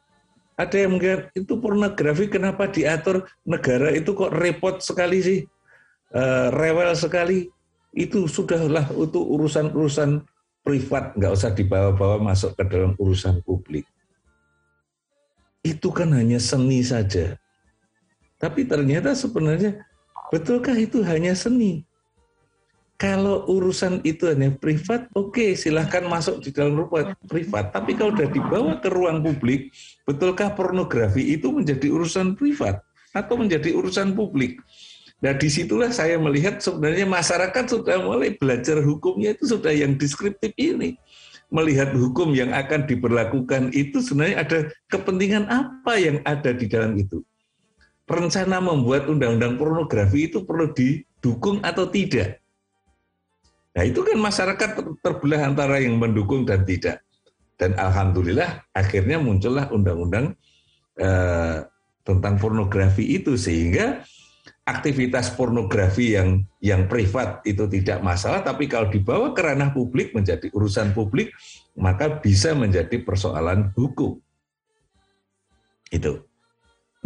ada 0.59 0.75
yang 0.75 0.99
mungkin 0.99 1.31
itu 1.39 1.55
pornografi 1.63 2.27
kenapa 2.27 2.67
diatur 2.67 3.31
negara 3.47 3.95
itu 3.95 4.11
kok 4.11 4.35
repot 4.35 4.83
sekali 4.83 5.23
sih, 5.23 5.41
uh, 6.11 6.51
rewel 6.51 6.99
sekali. 6.99 7.47
Itu 7.95 8.29
sudahlah 8.29 8.93
untuk 8.93 9.25
urusan-urusan 9.25 10.21
privat, 10.61 11.17
nggak 11.17 11.33
usah 11.33 11.51
dibawa-bawa 11.57 12.21
masuk 12.21 12.53
ke 12.59 12.63
dalam 12.69 12.93
urusan 13.01 13.41
publik. 13.47 13.89
Itu 15.65 15.89
kan 15.95 16.13
hanya 16.13 16.37
seni 16.43 16.85
saja. 16.85 17.41
Tapi 18.37 18.69
ternyata 18.69 19.17
sebenarnya 19.17 19.83
betulkah 20.29 20.77
itu 20.77 21.01
hanya 21.07 21.33
seni? 21.33 21.88
Kalau 22.99 23.47
urusan 23.47 24.03
itu 24.03 24.27
hanya 24.27 24.51
privat, 24.59 25.07
oke 25.15 25.39
okay, 25.39 25.55
silahkan 25.55 26.03
masuk 26.03 26.43
di 26.43 26.51
dalam 26.51 26.83
ruang 26.83 27.15
privat. 27.31 27.71
Tapi 27.71 27.95
kalau 27.95 28.11
sudah 28.11 28.27
dibawa 28.27 28.73
ke 28.83 28.91
ruang 28.91 29.23
publik, 29.23 29.71
betulkah 30.03 30.51
pornografi 30.59 31.31
itu 31.31 31.47
menjadi 31.55 31.95
urusan 31.95 32.35
privat 32.35 32.83
atau 33.15 33.39
menjadi 33.39 33.71
urusan 33.71 34.19
publik? 34.19 34.59
Nah 35.23 35.31
di 35.31 35.47
situlah 35.47 35.95
saya 35.95 36.19
melihat 36.19 36.59
sebenarnya 36.59 37.07
masyarakat 37.07 37.65
sudah 37.71 38.03
mulai 38.03 38.35
belajar 38.35 38.83
hukumnya 38.83 39.39
itu 39.39 39.47
sudah 39.47 39.71
yang 39.71 39.95
deskriptif 39.95 40.51
ini. 40.59 40.99
Melihat 41.55 41.95
hukum 41.95 42.35
yang 42.35 42.51
akan 42.51 42.83
diberlakukan 42.91 43.71
itu 43.79 44.03
sebenarnya 44.03 44.43
ada 44.43 44.59
kepentingan 44.91 45.47
apa 45.47 45.95
yang 46.03 46.19
ada 46.27 46.51
di 46.51 46.67
dalam 46.67 46.99
itu. 46.99 47.23
Rencana 48.11 48.59
membuat 48.59 49.07
undang-undang 49.07 49.55
pornografi 49.55 50.27
itu 50.27 50.43
perlu 50.43 50.75
didukung 50.75 51.63
atau 51.63 51.87
tidak 51.87 52.43
Nah 53.79 53.87
itu 53.87 54.03
kan 54.03 54.19
masyarakat 54.19 54.99
terbelah 54.99 55.47
antara 55.47 55.79
yang 55.79 56.03
mendukung 56.03 56.43
dan 56.43 56.67
tidak. 56.67 56.99
Dan 57.55 57.79
alhamdulillah 57.79 58.67
akhirnya 58.75 59.23
muncullah 59.23 59.71
undang-undang 59.71 60.35
eh, 60.99 61.63
tentang 62.03 62.43
pornografi 62.43 63.07
itu 63.07 63.39
sehingga 63.39 64.03
aktivitas 64.67 65.31
pornografi 65.39 66.19
yang 66.19 66.43
yang 66.59 66.91
privat 66.91 67.39
itu 67.47 67.71
tidak 67.71 68.03
masalah, 68.03 68.43
tapi 68.43 68.67
kalau 68.67 68.91
dibawa 68.91 69.31
ke 69.31 69.47
ranah 69.47 69.71
publik 69.71 70.11
menjadi 70.11 70.51
urusan 70.51 70.91
publik 70.91 71.31
maka 71.79 72.19
bisa 72.19 72.59
menjadi 72.59 72.99
persoalan 72.99 73.71
hukum. 73.79 74.19
Itu. 75.95 76.27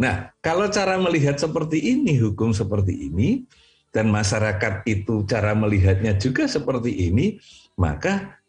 Nah, 0.01 0.33
kalau 0.41 0.67
cara 0.73 0.97
melihat 0.97 1.37
seperti 1.37 1.77
ini, 1.77 2.17
hukum 2.17 2.49
seperti 2.49 3.13
ini, 3.13 3.45
dan 3.93 4.09
masyarakat 4.09 4.81
itu 4.89 5.21
cara 5.29 5.53
melihatnya 5.53 6.17
juga 6.17 6.49
seperti 6.49 7.13
ini, 7.13 7.37
maka 7.77 8.41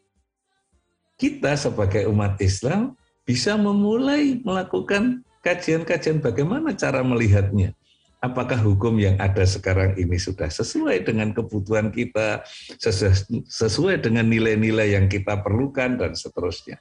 kita 1.20 1.54
sebagai 1.54 2.08
umat 2.08 2.40
Islam 2.40 2.96
bisa 3.28 3.54
memulai 3.54 4.40
melakukan 4.40 5.20
kajian-kajian 5.44 6.24
bagaimana 6.24 6.72
cara 6.72 7.04
melihatnya. 7.04 7.76
Apakah 8.24 8.56
hukum 8.56 8.96
yang 8.96 9.20
ada 9.20 9.44
sekarang 9.44 10.00
ini 10.00 10.16
sudah 10.16 10.48
sesuai 10.48 11.04
dengan 11.04 11.36
kebutuhan 11.36 11.92
kita, 11.92 12.40
sesuai 13.44 14.00
dengan 14.00 14.24
nilai-nilai 14.24 14.96
yang 14.96 15.12
kita 15.12 15.44
perlukan 15.44 16.00
dan 16.00 16.16
seterusnya. 16.16 16.80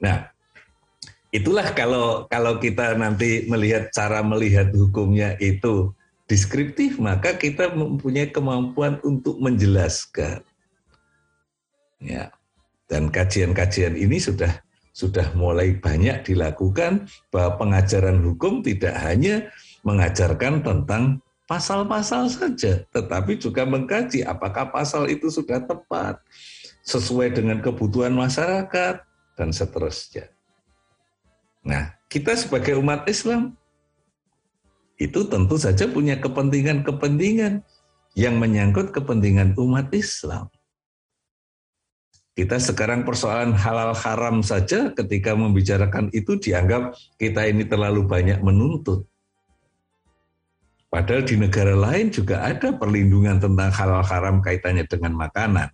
Nah, 0.00 0.32
itulah 1.28 1.76
kalau 1.76 2.24
kalau 2.24 2.56
kita 2.56 2.96
nanti 2.96 3.44
melihat 3.52 3.92
cara 3.92 4.24
melihat 4.24 4.72
hukumnya 4.72 5.36
itu 5.44 5.92
deskriptif, 6.28 7.00
maka 7.00 7.34
kita 7.34 7.72
mempunyai 7.72 8.28
kemampuan 8.28 9.00
untuk 9.02 9.40
menjelaskan. 9.40 10.44
Ya. 11.98 12.30
Dan 12.88 13.12
kajian-kajian 13.12 13.96
ini 14.00 14.16
sudah 14.16 14.64
sudah 14.96 15.30
mulai 15.36 15.78
banyak 15.78 16.24
dilakukan 16.26 17.06
bahwa 17.30 17.60
pengajaran 17.60 18.18
hukum 18.24 18.64
tidak 18.64 18.96
hanya 18.98 19.46
mengajarkan 19.86 20.64
tentang 20.64 21.22
pasal-pasal 21.48 22.28
saja, 22.28 22.84
tetapi 22.92 23.40
juga 23.40 23.64
mengkaji 23.64 24.26
apakah 24.26 24.68
pasal 24.68 25.08
itu 25.08 25.32
sudah 25.32 25.64
tepat, 25.64 26.20
sesuai 26.84 27.32
dengan 27.32 27.62
kebutuhan 27.64 28.12
masyarakat, 28.12 29.00
dan 29.38 29.54
seterusnya. 29.54 30.28
Nah, 31.62 31.94
kita 32.10 32.34
sebagai 32.34 32.74
umat 32.82 33.06
Islam 33.06 33.54
itu 34.98 35.24
tentu 35.30 35.54
saja 35.56 35.86
punya 35.86 36.18
kepentingan-kepentingan 36.18 37.62
yang 38.18 38.34
menyangkut 38.36 38.90
kepentingan 38.90 39.54
umat 39.54 39.94
Islam. 39.94 40.50
Kita 42.34 42.58
sekarang 42.58 43.02
persoalan 43.02 43.54
halal 43.54 43.94
haram 43.94 44.42
saja 44.46 44.94
ketika 44.94 45.34
membicarakan 45.34 46.10
itu 46.14 46.38
dianggap 46.38 46.94
kita 47.18 47.50
ini 47.50 47.66
terlalu 47.66 48.06
banyak 48.06 48.38
menuntut. 48.42 49.06
Padahal 50.86 51.26
di 51.26 51.34
negara 51.34 51.74
lain 51.74 52.14
juga 52.14 52.46
ada 52.46 52.74
perlindungan 52.74 53.42
tentang 53.42 53.70
halal 53.74 54.02
haram 54.06 54.38
kaitannya 54.38 54.86
dengan 54.86 55.18
makanan 55.18 55.68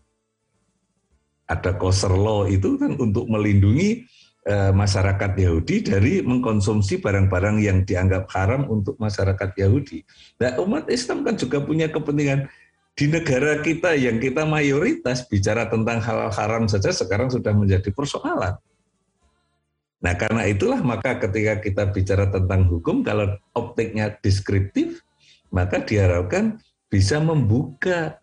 ada 1.44 1.76
kosher 1.76 2.12
law 2.12 2.48
itu 2.48 2.80
kan 2.80 2.96
untuk 2.96 3.28
melindungi 3.28 4.08
masyarakat 4.52 5.40
Yahudi 5.40 5.88
dari 5.88 6.20
mengkonsumsi 6.20 7.00
barang-barang 7.00 7.64
yang 7.64 7.80
dianggap 7.88 8.28
haram 8.28 8.68
untuk 8.68 9.00
masyarakat 9.00 9.57
Yahudi. 9.57 10.04
Nah, 10.37 10.61
umat 10.61 10.85
Islam 10.92 11.24
kan 11.24 11.40
juga 11.40 11.64
punya 11.64 11.88
kepentingan 11.88 12.52
di 12.94 13.11
negara 13.11 13.59
kita 13.64 13.96
yang 13.96 14.20
kita 14.20 14.44
mayoritas 14.44 15.26
bicara 15.26 15.66
tentang 15.66 15.98
halal 15.98 16.30
haram 16.30 16.68
saja 16.68 16.92
sekarang 16.92 17.33
sudah 17.33 17.57
menjadi 17.57 17.88
persoalan. 17.90 18.54
Nah, 20.04 20.14
karena 20.20 20.44
itulah 20.44 20.85
maka 20.85 21.16
ketika 21.16 21.64
kita 21.64 21.88
bicara 21.88 22.28
tentang 22.28 22.68
hukum 22.68 23.00
kalau 23.00 23.40
optiknya 23.57 24.12
deskriptif, 24.20 25.00
maka 25.48 25.80
diharapkan 25.80 26.61
bisa 26.92 27.16
membuka 27.16 28.20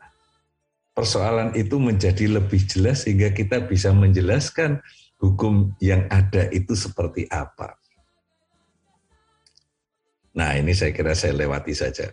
persoalan 0.93 1.57
itu 1.57 1.81
menjadi 1.81 2.29
lebih 2.29 2.61
jelas 2.69 3.09
sehingga 3.09 3.33
kita 3.33 3.65
bisa 3.65 3.89
menjelaskan 3.89 4.85
hukum 5.21 5.69
yang 5.77 6.09
ada 6.09 6.49
itu 6.49 6.73
seperti 6.73 7.29
apa. 7.29 7.77
Nah, 10.33 10.57
ini 10.57 10.73
saya 10.73 10.89
kira 10.95 11.13
saya 11.13 11.37
lewati 11.37 11.75
saja. 11.77 12.09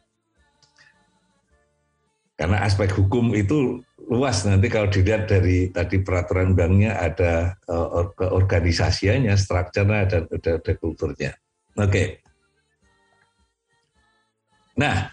Karena 2.38 2.62
aspek 2.62 2.94
hukum 2.94 3.34
itu 3.34 3.82
luas 4.06 4.46
nanti 4.46 4.70
kalau 4.70 4.86
dilihat 4.86 5.26
dari 5.26 5.74
tadi 5.74 5.98
peraturan 5.98 6.54
banknya 6.54 6.94
ada 6.94 7.58
uh, 7.66 8.06
strukturnya 9.34 10.06
dan 10.06 10.22
ada, 10.30 10.50
ada 10.54 10.72
kulturnya. 10.78 11.32
Oke. 11.74 11.90
Okay. 11.90 12.06
Nah, 14.78 15.10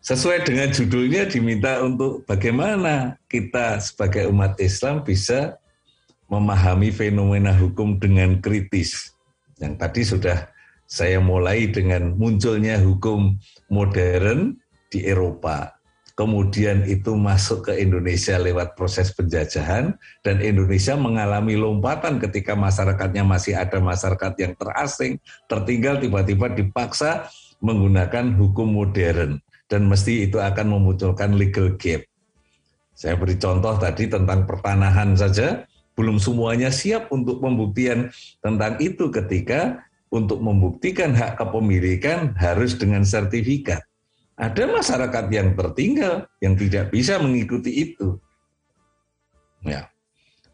sesuai 0.00 0.48
dengan 0.48 0.72
judulnya 0.72 1.28
diminta 1.28 1.84
untuk 1.84 2.24
bagaimana 2.24 3.20
kita 3.28 3.76
sebagai 3.84 4.32
umat 4.32 4.56
Islam 4.56 5.04
bisa 5.04 5.60
memahami 6.26 6.90
fenomena 6.90 7.54
hukum 7.54 7.98
dengan 7.98 8.38
kritis. 8.42 9.14
Yang 9.56 9.74
tadi 9.78 10.02
sudah 10.04 10.38
saya 10.86 11.18
mulai 11.18 11.66
dengan 11.70 12.14
munculnya 12.14 12.78
hukum 12.78 13.34
modern 13.70 14.54
di 14.90 15.02
Eropa. 15.02 15.74
Kemudian 16.16 16.88
itu 16.88 17.12
masuk 17.12 17.68
ke 17.68 17.76
Indonesia 17.76 18.40
lewat 18.40 18.72
proses 18.72 19.12
penjajahan 19.12 19.92
dan 20.24 20.36
Indonesia 20.40 20.96
mengalami 20.96 21.60
lompatan 21.60 22.16
ketika 22.16 22.56
masyarakatnya 22.56 23.20
masih 23.20 23.52
ada 23.52 23.76
masyarakat 23.84 24.32
yang 24.40 24.56
terasing, 24.56 25.20
tertinggal 25.44 26.00
tiba-tiba 26.00 26.48
dipaksa 26.56 27.28
menggunakan 27.60 28.32
hukum 28.32 28.80
modern 28.80 29.44
dan 29.68 29.82
mesti 29.84 30.24
itu 30.24 30.40
akan 30.40 30.80
memunculkan 30.80 31.36
legal 31.36 31.76
gap. 31.76 32.08
Saya 32.96 33.20
beri 33.20 33.36
contoh 33.36 33.76
tadi 33.76 34.08
tentang 34.08 34.48
pertanahan 34.48 35.12
saja, 35.12 35.68
belum 35.96 36.20
semuanya 36.20 36.68
siap 36.68 37.08
untuk 37.08 37.40
pembuktian 37.40 38.12
tentang 38.44 38.76
itu 38.78 39.08
ketika 39.08 39.80
untuk 40.12 40.38
membuktikan 40.44 41.16
hak 41.16 41.40
kepemilikan 41.40 42.36
harus 42.36 42.76
dengan 42.76 43.02
sertifikat. 43.02 43.82
Ada 44.36 44.68
masyarakat 44.68 45.24
yang 45.32 45.56
tertinggal 45.56 46.28
yang 46.44 46.54
tidak 46.54 46.92
bisa 46.92 47.16
mengikuti 47.16 47.72
itu. 47.72 48.20
Ya. 49.64 49.88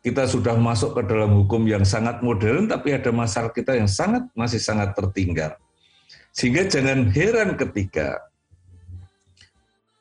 Kita 0.03 0.27
sudah 0.27 0.59
masuk 0.59 0.99
ke 0.99 1.03
dalam 1.07 1.31
hukum 1.43 1.63
yang 1.67 1.87
sangat 1.87 2.23
modern 2.27 2.67
tapi 2.67 2.95
ada 2.95 3.15
masyarakat 3.15 3.55
kita 3.55 3.79
yang 3.79 3.91
sangat 3.91 4.27
masih 4.35 4.59
sangat 4.59 4.95
tertinggal. 4.99 5.55
Sehingga 6.35 6.67
jangan 6.67 7.11
heran 7.11 7.55
ketika 7.55 8.19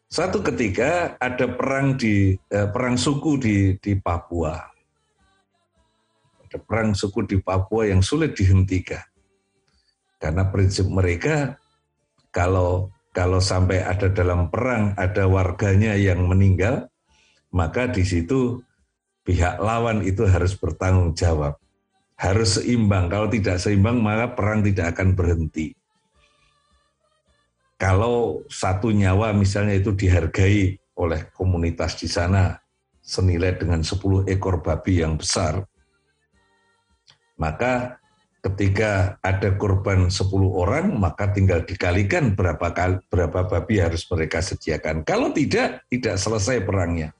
satu 0.10 0.42
ketika 0.42 1.16
ada 1.22 1.46
perang 1.54 1.96
di 2.02 2.34
eh, 2.36 2.68
perang 2.70 2.98
suku 2.98 3.32
di 3.38 3.58
di 3.78 3.94
Papua. 3.98 4.71
Ada 6.52 6.60
perang 6.60 6.92
suku 6.92 7.24
di 7.24 7.40
Papua 7.40 7.88
yang 7.88 8.04
sulit 8.04 8.36
dihentikan. 8.36 9.00
Karena 10.20 10.52
prinsip 10.52 10.84
mereka 10.92 11.56
kalau 12.28 12.92
kalau 13.16 13.40
sampai 13.40 13.80
ada 13.80 14.12
dalam 14.12 14.52
perang 14.52 14.92
ada 15.00 15.32
warganya 15.32 15.96
yang 15.96 16.28
meninggal, 16.28 16.92
maka 17.56 17.88
di 17.88 18.04
situ 18.04 18.60
pihak 19.24 19.64
lawan 19.64 20.04
itu 20.04 20.28
harus 20.28 20.52
bertanggung 20.60 21.16
jawab. 21.16 21.56
Harus 22.20 22.60
seimbang. 22.60 23.08
Kalau 23.08 23.32
tidak 23.32 23.58
seimbang 23.64 24.04
maka 24.04 24.36
perang 24.36 24.60
tidak 24.60 24.92
akan 24.94 25.16
berhenti 25.16 25.72
kalau 27.82 28.46
satu 28.46 28.94
nyawa 28.94 29.34
misalnya 29.34 29.74
itu 29.74 29.90
dihargai 29.98 30.78
oleh 31.02 31.34
komunitas 31.34 31.98
di 31.98 32.06
sana 32.06 32.54
senilai 33.02 33.58
dengan 33.58 33.82
10 33.82 34.30
ekor 34.30 34.62
babi 34.62 35.02
yang 35.02 35.18
besar, 35.18 35.66
maka 37.42 37.98
ketika 38.46 39.18
ada 39.26 39.50
korban 39.58 40.14
10 40.14 40.30
orang, 40.54 40.94
maka 40.94 41.34
tinggal 41.34 41.66
dikalikan 41.66 42.38
berapa 42.38 42.70
kali, 42.70 43.02
berapa 43.10 43.50
babi 43.50 43.82
harus 43.82 44.06
mereka 44.06 44.46
sediakan. 44.46 45.02
Kalau 45.02 45.34
tidak, 45.34 45.82
tidak 45.90 46.22
selesai 46.22 46.62
perangnya. 46.62 47.18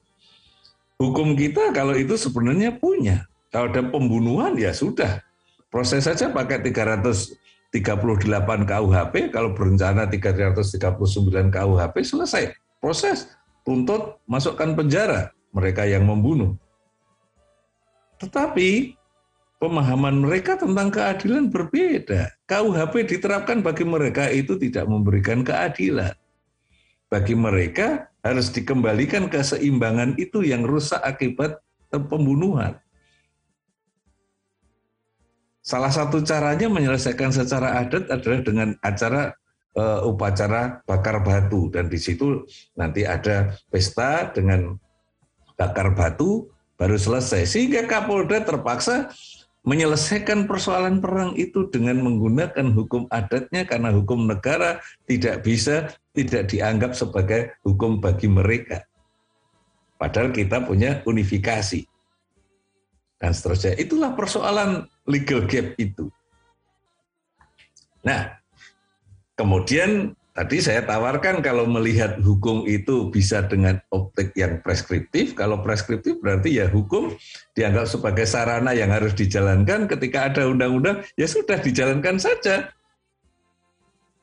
Hukum 1.02 1.34
kita 1.34 1.74
kalau 1.74 1.98
itu 1.98 2.14
sebenarnya 2.14 2.78
punya. 2.78 3.26
Kalau 3.50 3.74
ada 3.74 3.82
pembunuhan 3.82 4.54
ya 4.54 4.70
sudah. 4.70 5.26
Proses 5.74 6.06
saja 6.06 6.30
pakai 6.30 6.62
300 6.62 7.42
38 7.72 8.68
KUHP, 8.68 9.32
kalau 9.32 9.56
berencana 9.56 10.04
339 10.04 10.76
KUHP 11.48 11.96
selesai. 12.04 12.52
Proses, 12.84 13.32
tuntut, 13.64 14.20
masukkan 14.28 14.76
penjara 14.76 15.32
mereka 15.56 15.88
yang 15.88 16.04
membunuh. 16.04 16.60
Tetapi 18.20 19.00
pemahaman 19.62 20.26
mereka 20.26 20.58
tentang 20.58 20.90
keadilan 20.90 21.54
berbeda. 21.54 22.34
KUHP 22.50 23.06
diterapkan 23.06 23.62
bagi 23.62 23.86
mereka 23.86 24.26
itu 24.34 24.58
tidak 24.58 24.90
memberikan 24.90 25.46
keadilan. 25.46 26.18
Bagi 27.14 27.38
mereka 27.38 28.10
harus 28.26 28.50
dikembalikan 28.50 29.30
keseimbangan 29.30 30.18
itu 30.18 30.42
yang 30.42 30.66
rusak 30.66 30.98
akibat 31.06 31.62
pembunuhan. 31.94 32.82
Salah 35.62 35.94
satu 35.94 36.26
caranya 36.26 36.66
menyelesaikan 36.66 37.30
secara 37.30 37.86
adat 37.86 38.10
adalah 38.10 38.42
dengan 38.42 38.74
acara 38.82 39.30
uh, 39.78 40.10
upacara 40.10 40.82
bakar 40.90 41.22
batu 41.22 41.70
dan 41.70 41.86
di 41.86 42.02
situ 42.02 42.50
nanti 42.74 43.06
ada 43.06 43.54
pesta 43.70 44.34
dengan 44.34 44.74
bakar 45.54 45.94
batu 45.94 46.50
baru 46.82 46.98
selesai 46.98 47.46
sehingga 47.46 47.86
Kapolda 47.86 48.42
terpaksa 48.42 49.14
menyelesaikan 49.62 50.50
persoalan 50.50 50.98
perang 51.00 51.38
itu 51.38 51.70
dengan 51.70 52.02
menggunakan 52.02 52.74
hukum 52.74 53.06
adatnya 53.14 53.62
karena 53.70 53.94
hukum 53.94 54.26
negara 54.26 54.82
tidak 55.06 55.46
bisa 55.46 55.94
tidak 56.18 56.50
dianggap 56.50 56.98
sebagai 56.98 57.54
hukum 57.62 58.02
bagi 58.02 58.26
mereka. 58.26 58.82
Padahal 60.02 60.34
kita 60.34 60.66
punya 60.66 61.06
unifikasi. 61.06 61.86
dan 63.22 63.38
seterusnya. 63.38 63.78
Itulah 63.78 64.18
persoalan 64.18 64.90
legal 65.06 65.46
gap 65.46 65.78
itu. 65.78 66.10
Nah, 68.02 68.34
kemudian 69.38 70.18
tadi 70.32 70.64
saya 70.64 70.82
tawarkan 70.88 71.44
kalau 71.44 71.68
melihat 71.68 72.20
hukum 72.24 72.64
itu 72.64 73.12
bisa 73.12 73.44
dengan 73.44 73.80
optik 73.92 74.32
yang 74.40 74.64
preskriptif. 74.64 75.36
Kalau 75.36 75.60
preskriptif 75.60 76.20
berarti 76.24 76.60
ya 76.60 76.72
hukum 76.72 77.16
dianggap 77.56 77.88
sebagai 77.88 78.24
sarana 78.24 78.72
yang 78.72 78.92
harus 78.92 79.12
dijalankan. 79.16 79.88
Ketika 79.92 80.32
ada 80.32 80.48
undang-undang, 80.48 81.04
ya 81.20 81.28
sudah 81.28 81.60
dijalankan 81.60 82.18
saja. 82.20 82.72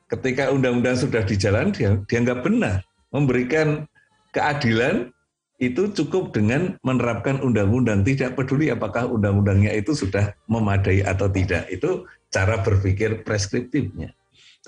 Ketika 0.09 0.49
undang-undang 0.49 0.97
sudah 0.97 1.21
dijalankan, 1.21 1.73
dia 1.77 1.91
dianggap 2.09 2.41
benar. 2.41 2.81
Memberikan 3.13 3.85
keadilan 4.33 5.13
itu 5.59 5.91
cukup 5.91 6.31
dengan 6.33 6.79
menerapkan 6.81 7.43
undang-undang, 7.43 8.01
tidak 8.01 8.33
peduli 8.39 8.71
apakah 8.71 9.05
undang-undangnya 9.05 9.75
itu 9.75 9.91
sudah 9.91 10.33
memadai 10.49 11.05
atau 11.05 11.29
tidak. 11.29 11.69
Itu 11.69 12.09
cara 12.33 12.63
berpikir 12.63 13.21
preskriptifnya. 13.21 14.18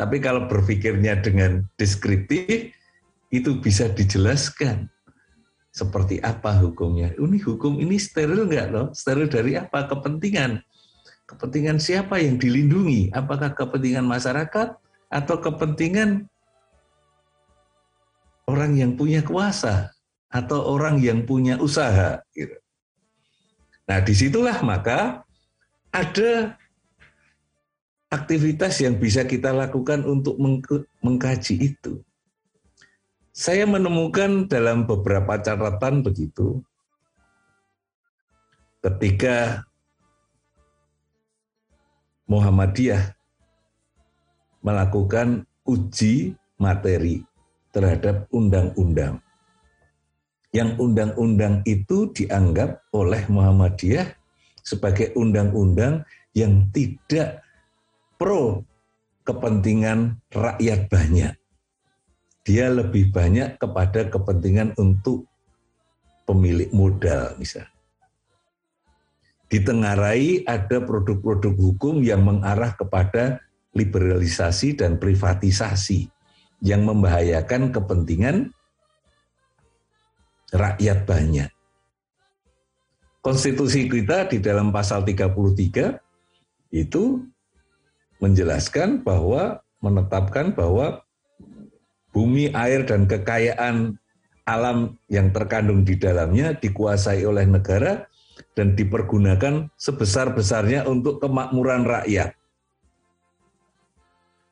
Tapi 0.02 0.18
kalau 0.18 0.50
berpikirnya 0.50 1.22
dengan 1.22 1.62
deskriptif, 1.78 2.74
itu 3.30 3.52
bisa 3.62 3.86
dijelaskan 3.94 4.90
seperti 5.70 6.18
apa 6.26 6.58
hukumnya. 6.58 7.14
Ini 7.14 7.38
hukum 7.46 7.78
ini 7.78 8.02
steril 8.02 8.50
nggak 8.50 8.68
loh? 8.74 8.90
Steril 8.98 9.30
dari 9.30 9.62
apa? 9.62 9.86
Kepentingan. 9.86 10.58
Kepentingan 11.30 11.78
siapa 11.78 12.18
yang 12.18 12.42
dilindungi? 12.42 13.14
Apakah 13.14 13.54
kepentingan 13.54 14.04
masyarakat 14.04 14.74
atau 15.14 15.36
kepentingan 15.38 16.26
orang 18.50 18.74
yang 18.74 18.98
punya 18.98 19.22
kuasa? 19.22 19.94
atau 20.32 20.64
orang 20.72 20.98
yang 21.04 21.28
punya 21.28 21.60
usaha. 21.60 22.24
Gitu. 22.32 22.56
Nah 23.86 24.00
di 24.00 24.14
situlah 24.16 24.64
maka 24.64 25.28
ada 25.92 26.56
aktivitas 28.12 28.84
yang 28.84 29.00
bisa 29.00 29.24
kita 29.24 29.56
lakukan 29.56 30.04
untuk 30.04 30.36
mengkaji 31.00 31.74
itu. 31.74 32.04
Saya 33.32 33.64
menemukan 33.64 34.52
dalam 34.52 34.84
beberapa 34.84 35.40
catatan 35.40 36.04
begitu, 36.04 36.60
ketika 38.84 39.64
Muhammadiyah 42.28 43.16
melakukan 44.60 45.48
uji 45.64 46.36
materi 46.60 47.24
terhadap 47.72 48.28
undang-undang 48.36 49.24
yang 50.52 50.76
undang-undang 50.76 51.64
itu 51.64 52.12
dianggap 52.12 52.84
oleh 52.92 53.24
Muhammadiyah 53.32 54.12
sebagai 54.60 55.16
undang-undang 55.16 56.04
yang 56.36 56.68
tidak 56.76 57.40
pro 58.22 58.62
kepentingan 59.26 60.22
rakyat 60.30 60.86
banyak. 60.94 61.34
Dia 62.46 62.70
lebih 62.70 63.10
banyak 63.10 63.58
kepada 63.58 64.06
kepentingan 64.14 64.78
untuk 64.78 65.26
pemilik 66.30 66.70
modal 66.70 67.34
misalnya. 67.42 67.74
Ditengarai 69.50 70.46
ada 70.46 70.78
produk-produk 70.86 71.58
hukum 71.58 72.06
yang 72.06 72.22
mengarah 72.22 72.78
kepada 72.78 73.42
liberalisasi 73.74 74.78
dan 74.78 75.02
privatisasi 75.02 76.06
yang 76.62 76.86
membahayakan 76.86 77.74
kepentingan 77.74 78.54
rakyat 80.54 81.10
banyak. 81.10 81.50
Konstitusi 83.26 83.90
kita 83.90 84.30
di 84.30 84.38
dalam 84.38 84.70
pasal 84.70 85.02
33 85.04 86.00
itu 86.72 87.31
menjelaskan 88.22 89.02
bahwa 89.02 89.60
menetapkan 89.82 90.54
bahwa 90.54 91.02
bumi, 92.14 92.54
air 92.54 92.86
dan 92.86 93.10
kekayaan 93.10 93.98
alam 94.46 94.96
yang 95.10 95.34
terkandung 95.34 95.82
di 95.82 95.98
dalamnya 95.98 96.54
dikuasai 96.54 97.26
oleh 97.26 97.50
negara 97.50 98.06
dan 98.54 98.78
dipergunakan 98.78 99.70
sebesar-besarnya 99.76 100.86
untuk 100.86 101.18
kemakmuran 101.18 101.84
rakyat. 101.84 102.38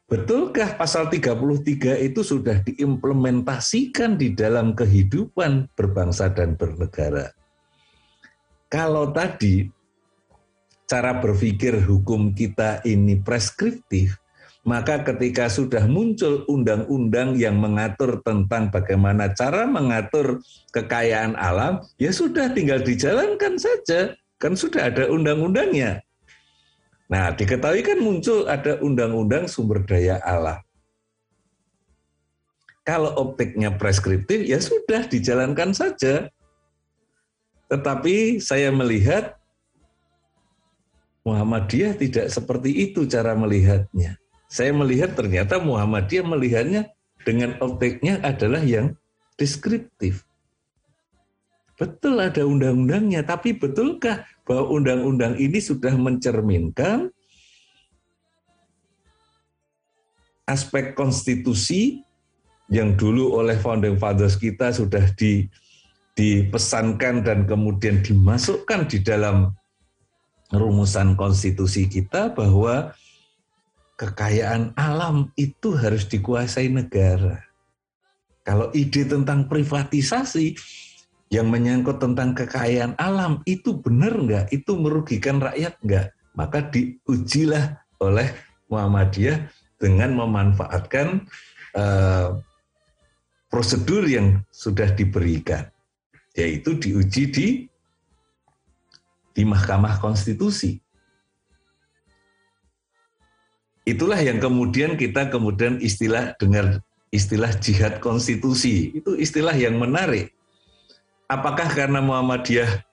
Betulkah 0.09 0.73
pasal 0.73 1.05
33 1.05 2.01
itu 2.01 2.25
sudah 2.25 2.65
diimplementasikan 2.65 4.17
di 4.17 4.33
dalam 4.33 4.73
kehidupan 4.73 5.69
berbangsa 5.77 6.33
dan 6.33 6.57
bernegara? 6.57 7.29
Kalau 8.65 9.13
tadi 9.13 9.69
cara 10.89 11.21
berpikir 11.21 11.77
hukum 11.85 12.33
kita 12.33 12.81
ini 12.81 13.21
preskriptif, 13.21 14.17
maka 14.65 15.05
ketika 15.05 15.47
sudah 15.47 15.85
muncul 15.85 16.43
undang-undang 16.49 17.37
yang 17.37 17.61
mengatur 17.61 18.19
tentang 18.25 18.73
bagaimana 18.73 19.31
cara 19.31 19.69
mengatur 19.69 20.41
kekayaan 20.75 21.37
alam, 21.37 21.79
ya 22.01 22.09
sudah 22.09 22.51
tinggal 22.51 22.81
dijalankan 22.81 23.55
saja. 23.55 24.17
Kan 24.41 24.57
sudah 24.57 24.91
ada 24.91 25.07
undang-undangnya. 25.07 26.03
Nah, 27.09 27.33
diketahui 27.33 27.81
kan 27.81 27.97
muncul 28.03 28.45
ada 28.45 28.77
undang-undang 28.83 29.47
sumber 29.49 29.81
daya 29.83 30.21
alam. 30.21 30.61
Kalau 32.85 33.13
optiknya 33.17 33.73
preskriptif, 33.73 34.45
ya 34.45 34.57
sudah 34.61 35.05
dijalankan 35.05 35.71
saja. 35.73 36.29
Tetapi 37.69 38.41
saya 38.41 38.73
melihat 38.73 39.38
Muhammadiyah 41.27 41.99
tidak 41.99 42.31
seperti 42.31 42.89
itu 42.89 43.03
cara 43.05 43.35
melihatnya. 43.35 44.15
Saya 44.49 44.73
melihat 44.73 45.13
ternyata 45.13 45.61
Muhammadiyah 45.61 46.25
melihatnya 46.25 46.81
dengan 47.27 47.59
optiknya 47.61 48.17
adalah 48.23 48.63
yang 48.63 48.95
deskriptif. 49.35 50.25
Betul 51.79 52.19
ada 52.19 52.43
undang-undangnya, 52.43 53.23
tapi 53.23 53.55
betulkah 53.55 54.27
bahwa 54.43 54.67
undang-undang 54.75 55.39
ini 55.39 55.63
sudah 55.63 55.95
mencerminkan 55.95 57.07
aspek 60.43 60.97
konstitusi 60.97 62.03
yang 62.67 62.97
dulu 62.97 63.37
oleh 63.37 63.55
founding 63.55 63.95
fathers 63.95 64.35
kita 64.35 64.73
sudah 64.73 65.07
di, 65.13 65.45
dipesankan 66.17 67.21
dan 67.23 67.45
kemudian 67.45 68.01
dimasukkan 68.01 68.89
di 68.89 68.99
dalam 68.99 69.53
rumusan 70.49 71.13
konstitusi 71.13 71.85
kita 71.85 72.33
bahwa 72.33 72.93
kekayaan 73.99 74.73
alam 74.79 75.29
itu 75.37 75.75
harus 75.75 76.07
dikuasai 76.07 76.71
negara. 76.71 77.43
Kalau 78.47 78.73
ide 78.73 79.05
tentang 79.05 79.45
privatisasi 79.45 80.57
yang 81.29 81.53
menyangkut 81.53 82.01
tentang 82.01 82.33
kekayaan 82.33 82.97
alam 82.97 83.45
itu 83.45 83.77
benar 83.77 84.17
nggak? 84.17 84.45
Itu 84.49 84.79
merugikan 84.79 85.37
rakyat 85.37 85.77
nggak? 85.85 86.07
Maka 86.33 86.65
diujilah 86.73 87.77
oleh 88.01 88.33
Muhammadiyah 88.71 89.51
dengan 89.77 90.17
memanfaatkan 90.17 91.29
uh, 91.77 92.39
prosedur 93.51 94.05
yang 94.05 94.41
sudah 94.49 94.93
diberikan, 94.93 95.69
yaitu 96.33 96.77
diuji 96.77 97.23
di 97.29 97.47
di 99.39 99.47
Mahkamah 99.47 100.03
Konstitusi. 100.03 100.83
Itulah 103.87 104.19
yang 104.19 104.43
kemudian 104.43 104.99
kita 104.99 105.31
kemudian 105.31 105.79
istilah 105.79 106.35
dengar 106.35 106.83
istilah 107.09 107.55
jihad 107.55 108.03
konstitusi. 108.03 108.91
Itu 108.91 109.15
istilah 109.15 109.55
yang 109.55 109.79
menarik 109.79 110.35
apakah 111.29 111.69
karena 111.69 112.01
Muhammadiyah 112.01 112.83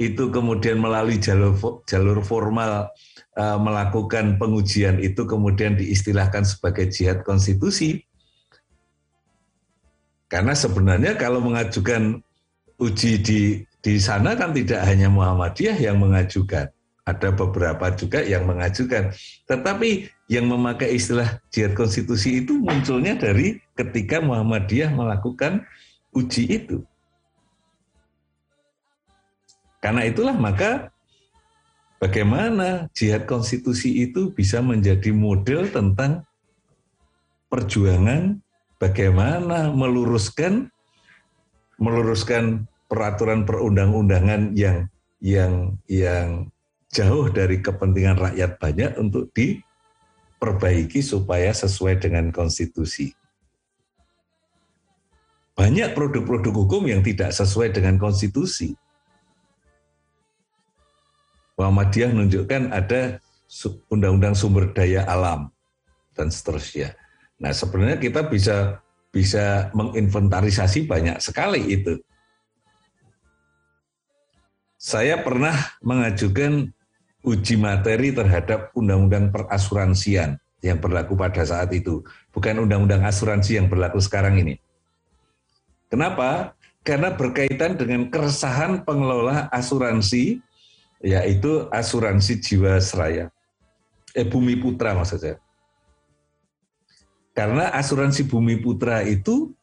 itu 0.00 0.32
kemudian 0.32 0.80
melalui 0.80 1.20
jalur 1.20 1.54
jalur 1.84 2.24
formal 2.24 2.90
uh, 3.36 3.58
melakukan 3.60 4.40
pengujian 4.40 4.98
itu 4.98 5.28
kemudian 5.28 5.76
diistilahkan 5.76 6.42
sebagai 6.42 6.88
jihad 6.90 7.22
konstitusi? 7.22 8.02
Karena 10.26 10.56
sebenarnya 10.56 11.12
kalau 11.20 11.44
mengajukan 11.44 12.24
uji 12.80 13.12
di 13.20 13.40
di 13.82 13.98
sana 13.98 14.38
kan 14.38 14.54
tidak 14.54 14.86
hanya 14.86 15.10
Muhammadiyah 15.10 15.74
yang 15.74 15.98
mengajukan, 15.98 16.70
ada 17.02 17.28
beberapa 17.34 17.90
juga 17.90 18.22
yang 18.22 18.46
mengajukan. 18.46 19.10
Tetapi 19.50 20.06
yang 20.30 20.46
memakai 20.46 20.94
istilah 20.94 21.42
jihad 21.50 21.74
konstitusi 21.74 22.46
itu 22.46 22.62
munculnya 22.62 23.18
dari 23.18 23.58
ketika 23.74 24.22
Muhammadiyah 24.22 24.94
melakukan 24.94 25.66
uji 26.14 26.62
itu. 26.62 26.86
Karena 29.82 30.06
itulah 30.06 30.38
maka 30.38 30.94
bagaimana 31.98 32.86
jihad 32.94 33.26
konstitusi 33.26 34.06
itu 34.06 34.30
bisa 34.30 34.62
menjadi 34.62 35.10
model 35.10 35.66
tentang 35.74 36.22
perjuangan 37.50 38.38
bagaimana 38.78 39.74
meluruskan 39.74 40.70
meluruskan 41.82 42.70
peraturan 42.92 43.48
perundang-undangan 43.48 44.52
yang 44.52 44.92
yang 45.24 45.80
yang 45.88 46.52
jauh 46.92 47.32
dari 47.32 47.64
kepentingan 47.64 48.20
rakyat 48.20 48.60
banyak 48.60 48.92
untuk 49.00 49.32
diperbaiki 49.32 51.00
supaya 51.00 51.56
sesuai 51.56 52.04
dengan 52.04 52.28
konstitusi. 52.28 53.16
Banyak 55.56 55.96
produk-produk 55.96 56.52
hukum 56.52 56.84
yang 56.84 57.00
tidak 57.00 57.32
sesuai 57.32 57.72
dengan 57.72 57.96
konstitusi. 57.96 58.76
Muhammadiyah 61.56 62.12
menunjukkan 62.12 62.76
ada 62.76 63.24
undang-undang 63.88 64.36
sumber 64.36 64.68
daya 64.76 65.08
alam 65.08 65.48
dan 66.12 66.28
seterusnya. 66.28 66.92
Nah, 67.40 67.56
sebenarnya 67.56 67.96
kita 67.96 68.28
bisa 68.28 68.84
bisa 69.12 69.72
menginventarisasi 69.72 70.84
banyak 70.84 71.20
sekali 71.20 71.72
itu. 71.72 72.00
Saya 74.82 75.14
pernah 75.22 75.54
mengajukan 75.78 76.66
uji 77.22 77.54
materi 77.54 78.10
terhadap 78.10 78.74
undang-undang 78.74 79.30
perasuransian 79.30 80.42
yang 80.58 80.82
berlaku 80.82 81.14
pada 81.14 81.46
saat 81.46 81.70
itu, 81.70 82.02
bukan 82.34 82.66
undang-undang 82.66 83.06
asuransi 83.06 83.62
yang 83.62 83.70
berlaku 83.70 84.02
sekarang 84.02 84.42
ini. 84.42 84.58
Kenapa? 85.86 86.58
Karena 86.82 87.14
berkaitan 87.14 87.78
dengan 87.78 88.10
keresahan 88.10 88.82
pengelola 88.82 89.46
asuransi, 89.54 90.42
yaitu 90.98 91.70
asuransi 91.70 92.42
Jiwasraya, 92.42 93.30
eh 94.18 94.26
Bumi 94.26 94.58
Putra 94.58 94.98
maksud 94.98 95.22
saya. 95.22 95.38
Karena 97.38 97.70
asuransi 97.70 98.26
Bumi 98.26 98.58
Putra 98.58 99.06
itu 99.06 99.54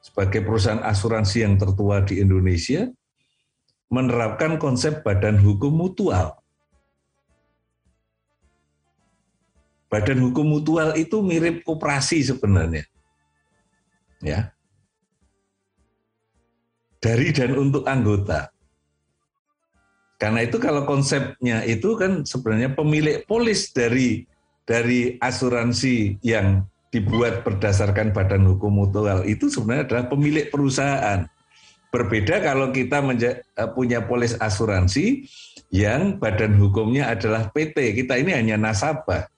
sebagai 0.00 0.40
perusahaan 0.40 0.80
asuransi 0.80 1.44
yang 1.44 1.60
tertua 1.60 2.00
di 2.00 2.24
Indonesia 2.24 2.88
menerapkan 3.94 4.58
konsep 4.58 5.06
badan 5.06 5.38
hukum 5.38 5.70
mutual. 5.70 6.42
Badan 9.86 10.18
hukum 10.26 10.58
mutual 10.58 10.98
itu 10.98 11.22
mirip 11.22 11.62
koperasi 11.62 12.18
sebenarnya. 12.26 12.82
Ya 14.18 14.54
dari 17.04 17.28
dan 17.36 17.52
untuk 17.60 17.84
anggota. 17.84 18.48
Karena 20.16 20.40
itu 20.40 20.56
kalau 20.56 20.88
konsepnya 20.88 21.60
itu 21.68 22.00
kan 22.00 22.24
sebenarnya 22.24 22.72
pemilik 22.72 23.20
polis 23.28 23.68
dari 23.76 24.24
dari 24.64 25.20
asuransi 25.20 26.24
yang 26.24 26.64
dibuat 26.88 27.44
berdasarkan 27.44 28.16
badan 28.16 28.48
hukum 28.48 28.72
mutual 28.72 29.20
itu 29.28 29.52
sebenarnya 29.52 29.84
adalah 29.84 30.04
pemilik 30.08 30.48
perusahaan. 30.48 31.28
Berbeda 31.94 32.42
kalau 32.42 32.74
kita 32.74 32.98
eh, 33.06 33.38
punya 33.70 34.02
polis 34.02 34.34
asuransi 34.34 35.30
yang 35.70 36.18
badan 36.18 36.58
hukumnya 36.58 37.06
adalah 37.06 37.54
PT. 37.54 37.94
Kita 38.02 38.18
ini 38.18 38.34
hanya 38.34 38.58
nasabah. 38.58 39.30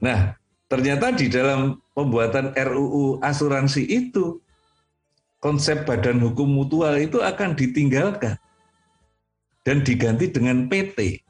Nah, 0.00 0.32
ternyata 0.64 1.12
di 1.12 1.28
dalam 1.28 1.76
pembuatan 1.92 2.56
RUU 2.56 3.20
asuransi 3.20 3.84
itu 3.84 4.40
konsep 5.36 5.84
badan 5.84 6.16
hukum 6.24 6.48
mutual 6.48 6.96
itu 6.96 7.20
akan 7.20 7.52
ditinggalkan 7.52 8.40
dan 9.68 9.84
diganti 9.84 10.32
dengan 10.32 10.64
PT. 10.64 11.20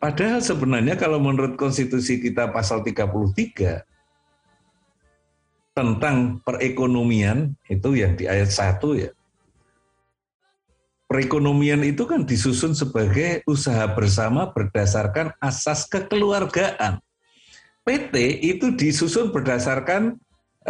Padahal 0.00 0.40
sebenarnya 0.40 0.96
kalau 0.96 1.20
menurut 1.20 1.60
konstitusi 1.60 2.24
kita 2.24 2.48
pasal 2.48 2.80
33 2.80 3.84
tentang 5.74 6.42
perekonomian 6.42 7.54
itu 7.70 7.94
yang 7.94 8.18
di 8.18 8.26
ayat 8.26 8.50
1 8.50 8.82
ya. 8.98 9.10
Perekonomian 11.10 11.82
itu 11.82 12.06
kan 12.06 12.22
disusun 12.22 12.70
sebagai 12.70 13.42
usaha 13.42 13.82
bersama 13.90 14.54
berdasarkan 14.54 15.34
asas 15.42 15.82
kekeluargaan. 15.90 17.02
PT 17.82 18.14
itu 18.46 18.70
disusun 18.78 19.34
berdasarkan 19.34 20.14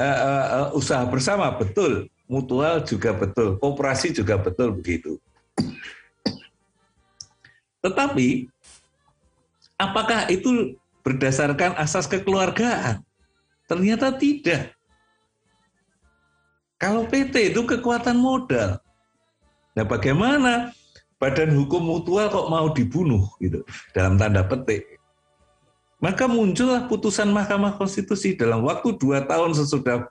uh, 0.01 0.18
uh, 0.24 0.68
usaha 0.72 1.05
bersama 1.05 1.53
betul, 1.53 2.09
mutual 2.24 2.80
juga 2.88 3.12
betul, 3.12 3.61
kooperasi 3.61 4.16
juga 4.16 4.40
betul 4.40 4.72
begitu. 4.72 5.20
Tetapi 7.84 8.48
apakah 9.76 10.28
itu 10.32 10.76
berdasarkan 11.05 11.76
asas 11.76 12.09
kekeluargaan? 12.09 13.05
Ternyata 13.68 14.16
tidak. 14.16 14.80
Kalau 16.81 17.05
PT 17.05 17.53
itu 17.53 17.61
kekuatan 17.68 18.16
modal. 18.16 18.81
Nah, 19.76 19.85
bagaimana 19.85 20.72
badan 21.20 21.53
hukum 21.53 21.85
mutual 21.85 22.33
kok 22.33 22.49
mau 22.49 22.72
dibunuh 22.72 23.28
gitu 23.37 23.61
dalam 23.93 24.16
tanda 24.16 24.41
petik? 24.49 24.97
Maka 26.01 26.24
muncullah 26.24 26.89
putusan 26.89 27.28
Mahkamah 27.28 27.76
Konstitusi 27.76 28.33
dalam 28.33 28.64
waktu 28.64 28.97
dua 28.97 29.28
tahun 29.28 29.53
sesudah 29.53 30.09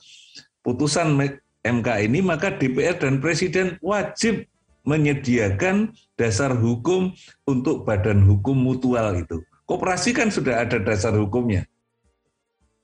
putusan 0.62 1.18
MK 1.66 1.88
ini, 2.06 2.22
maka 2.22 2.54
DPR 2.54 3.02
dan 3.02 3.18
Presiden 3.18 3.82
wajib 3.82 4.46
menyediakan 4.86 5.90
dasar 6.14 6.54
hukum 6.54 7.18
untuk 7.50 7.90
badan 7.90 8.22
hukum 8.22 8.54
mutual 8.54 9.18
itu. 9.18 9.42
Koperasi 9.66 10.14
kan 10.14 10.30
sudah 10.30 10.62
ada 10.62 10.78
dasar 10.78 11.18
hukumnya. 11.18 11.66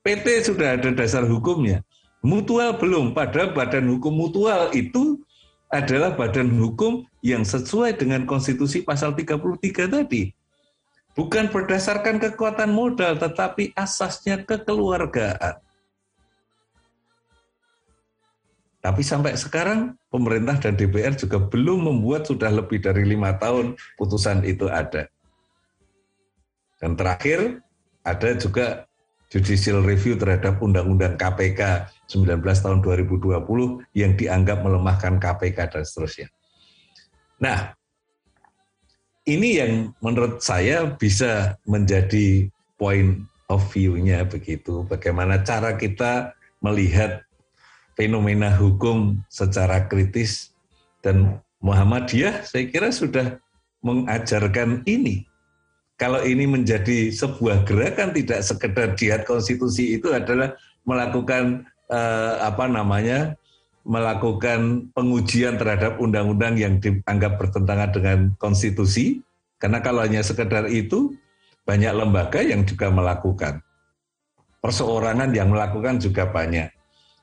PT 0.02 0.50
sudah 0.50 0.78
ada 0.78 0.90
dasar 0.90 1.26
hukumnya. 1.30 1.86
Mutual 2.26 2.82
belum, 2.82 3.14
padahal 3.14 3.54
badan 3.54 3.86
hukum 3.86 4.10
mutual 4.10 4.74
itu 4.74 5.22
adalah 5.70 6.18
badan 6.18 6.50
hukum 6.58 7.06
yang 7.22 7.46
sesuai 7.46 8.02
dengan 8.02 8.26
konstitusi 8.26 8.82
pasal 8.82 9.14
33 9.14 9.86
tadi 9.86 10.34
bukan 11.16 11.50
berdasarkan 11.50 12.20
kekuatan 12.20 12.70
modal, 12.70 13.16
tetapi 13.16 13.72
asasnya 13.74 14.44
kekeluargaan. 14.44 15.58
Tapi 18.84 19.02
sampai 19.02 19.34
sekarang 19.34 19.98
pemerintah 20.14 20.62
dan 20.62 20.78
DPR 20.78 21.18
juga 21.18 21.42
belum 21.42 21.90
membuat 21.90 22.30
sudah 22.30 22.54
lebih 22.54 22.86
dari 22.86 23.02
lima 23.02 23.34
tahun 23.42 23.74
putusan 23.98 24.46
itu 24.46 24.70
ada. 24.70 25.10
Dan 26.78 26.94
terakhir 26.94 27.66
ada 28.06 28.30
juga 28.38 28.86
judicial 29.30 29.82
review 29.82 30.16
terhadap 30.16 30.62
Undang-Undang 30.62 31.18
KPK 31.18 31.92
19 32.08 32.42
tahun 32.44 32.80
2020 32.86 33.42
yang 33.98 34.14
dianggap 34.14 34.62
melemahkan 34.62 35.18
KPK 35.18 35.58
dan 35.74 35.84
seterusnya. 35.84 36.28
Nah, 37.42 37.74
ini 39.26 39.58
yang 39.58 39.92
menurut 40.00 40.40
saya 40.40 40.86
bisa 40.96 41.58
menjadi 41.66 42.48
point 42.78 43.26
of 43.50 43.66
view-nya 43.74 44.26
begitu. 44.30 44.86
Bagaimana 44.86 45.42
cara 45.42 45.74
kita 45.76 46.38
melihat 46.62 47.26
fenomena 47.98 48.54
hukum 48.54 49.20
secara 49.32 49.90
kritis 49.90 50.54
dan 51.02 51.42
Muhammadiyah 51.64 52.46
saya 52.46 52.70
kira 52.70 52.94
sudah 52.94 53.42
mengajarkan 53.82 54.86
ini. 54.86 55.26
Kalau 55.96 56.20
ini 56.28 56.44
menjadi 56.44 57.08
sebuah 57.12 57.64
gerakan 57.64 58.12
tidak 58.12 58.44
sekedar 58.44 59.00
jihad 59.00 59.24
konstitusi 59.24 59.96
itu 59.96 60.12
adalah 60.12 60.52
melakukan 60.84 61.64
eh, 61.88 62.34
apa 62.44 62.68
namanya 62.68 63.40
melakukan 63.86 64.90
pengujian 64.98 65.62
terhadap 65.62 66.02
undang-undang 66.02 66.58
yang 66.58 66.82
dianggap 66.82 67.38
bertentangan 67.38 67.94
dengan 67.94 68.18
konstitusi, 68.42 69.22
karena 69.62 69.78
kalau 69.80 70.02
hanya 70.02 70.26
sekedar 70.26 70.66
itu, 70.74 71.14
banyak 71.70 71.94
lembaga 71.94 72.42
yang 72.42 72.66
juga 72.66 72.90
melakukan. 72.90 73.62
Perseorangan 74.58 75.30
yang 75.38 75.54
melakukan 75.54 76.02
juga 76.02 76.26
banyak. 76.26 76.74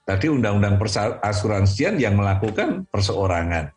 Tadi 0.06 0.30
undang-undang 0.30 0.78
asuransian 1.22 1.98
yang 1.98 2.14
melakukan 2.14 2.86
perseorangan. 2.90 3.74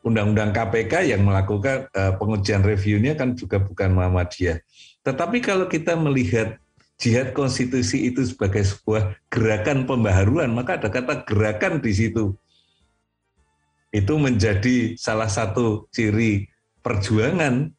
Undang-undang 0.00 0.56
KPK 0.56 1.12
yang 1.12 1.28
melakukan 1.28 1.92
uh, 1.92 2.16
pengujian 2.16 2.64
reviewnya 2.64 3.12
kan 3.12 3.36
juga 3.36 3.60
bukan 3.60 3.92
Muhammadiyah. 3.92 4.64
Tetapi 5.04 5.44
kalau 5.44 5.68
kita 5.68 5.92
melihat 5.96 6.56
jihad 7.00 7.32
konstitusi 7.32 8.08
itu 8.12 8.24
sebagai 8.24 8.64
sebuah 8.64 9.16
gerakan 9.32 9.84
pembaharuan, 9.84 10.52
maka 10.52 10.80
ada 10.80 10.88
kata 10.88 11.24
gerakan 11.24 11.80
di 11.80 11.92
situ. 11.92 12.36
Itu 13.92 14.16
menjadi 14.16 14.96
salah 14.96 15.28
satu 15.28 15.88
ciri 15.92 16.48
perjuangan 16.80 17.72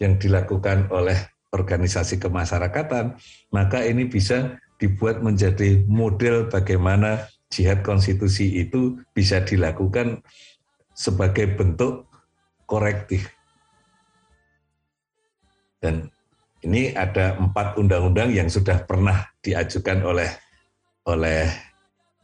yang 0.00 0.14
dilakukan 0.16 0.88
oleh 0.88 1.18
organisasi 1.50 2.20
kemasyarakatan, 2.20 3.16
maka 3.50 3.82
ini 3.84 4.06
bisa 4.06 4.60
dibuat 4.78 5.24
menjadi 5.24 5.82
model 5.88 6.46
bagaimana 6.52 7.26
jihad 7.48 7.80
konstitusi 7.82 8.60
itu 8.62 9.00
bisa 9.16 9.42
dilakukan 9.42 10.20
sebagai 10.98 11.46
bentuk 11.54 12.10
korektif. 12.66 13.30
Dan 15.78 16.10
ini 16.66 16.90
ada 16.90 17.38
empat 17.38 17.78
undang-undang 17.78 18.34
yang 18.34 18.50
sudah 18.50 18.82
pernah 18.82 19.30
diajukan 19.46 20.02
oleh 20.02 20.30
oleh 21.06 21.46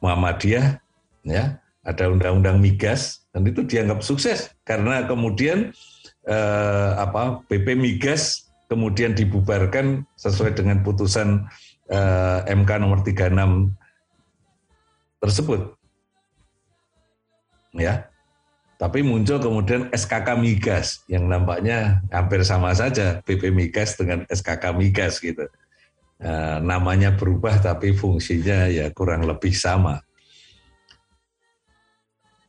Muhammadiyah, 0.03 0.83
ya 1.23 1.63
ada 1.85 2.11
undang-undang 2.11 2.59
migas 2.59 3.29
dan 3.31 3.45
itu 3.45 3.63
dianggap 3.63 4.01
sukses 4.01 4.51
karena 4.65 5.05
kemudian 5.05 5.71
eh, 6.25 6.91
apa 6.97 7.45
BP 7.47 7.77
migas 7.77 8.49
kemudian 8.73 9.13
dibubarkan 9.13 10.03
sesuai 10.17 10.57
dengan 10.57 10.81
putusan 10.81 11.45
eh, 11.93 12.41
MK 12.49 12.71
nomor 12.81 13.05
36 13.05 13.71
tersebut. 15.21 15.61
Ya. 17.77 18.09
Tapi 18.75 19.07
muncul 19.07 19.39
kemudian 19.39 19.87
SKK 19.95 20.35
migas 20.35 21.07
yang 21.07 21.31
nampaknya 21.31 22.03
hampir 22.11 22.43
sama 22.43 22.75
saja 22.75 23.23
BP 23.23 23.55
migas 23.55 23.95
dengan 23.95 24.27
SKK 24.27 24.75
migas 24.75 25.23
gitu. 25.23 25.47
Eh, 26.19 26.59
namanya 26.63 27.15
berubah 27.15 27.59
tapi 27.63 27.95
fungsinya 27.95 28.67
ya 28.71 28.91
kurang 28.91 29.27
lebih 29.27 29.55
sama. 29.55 30.03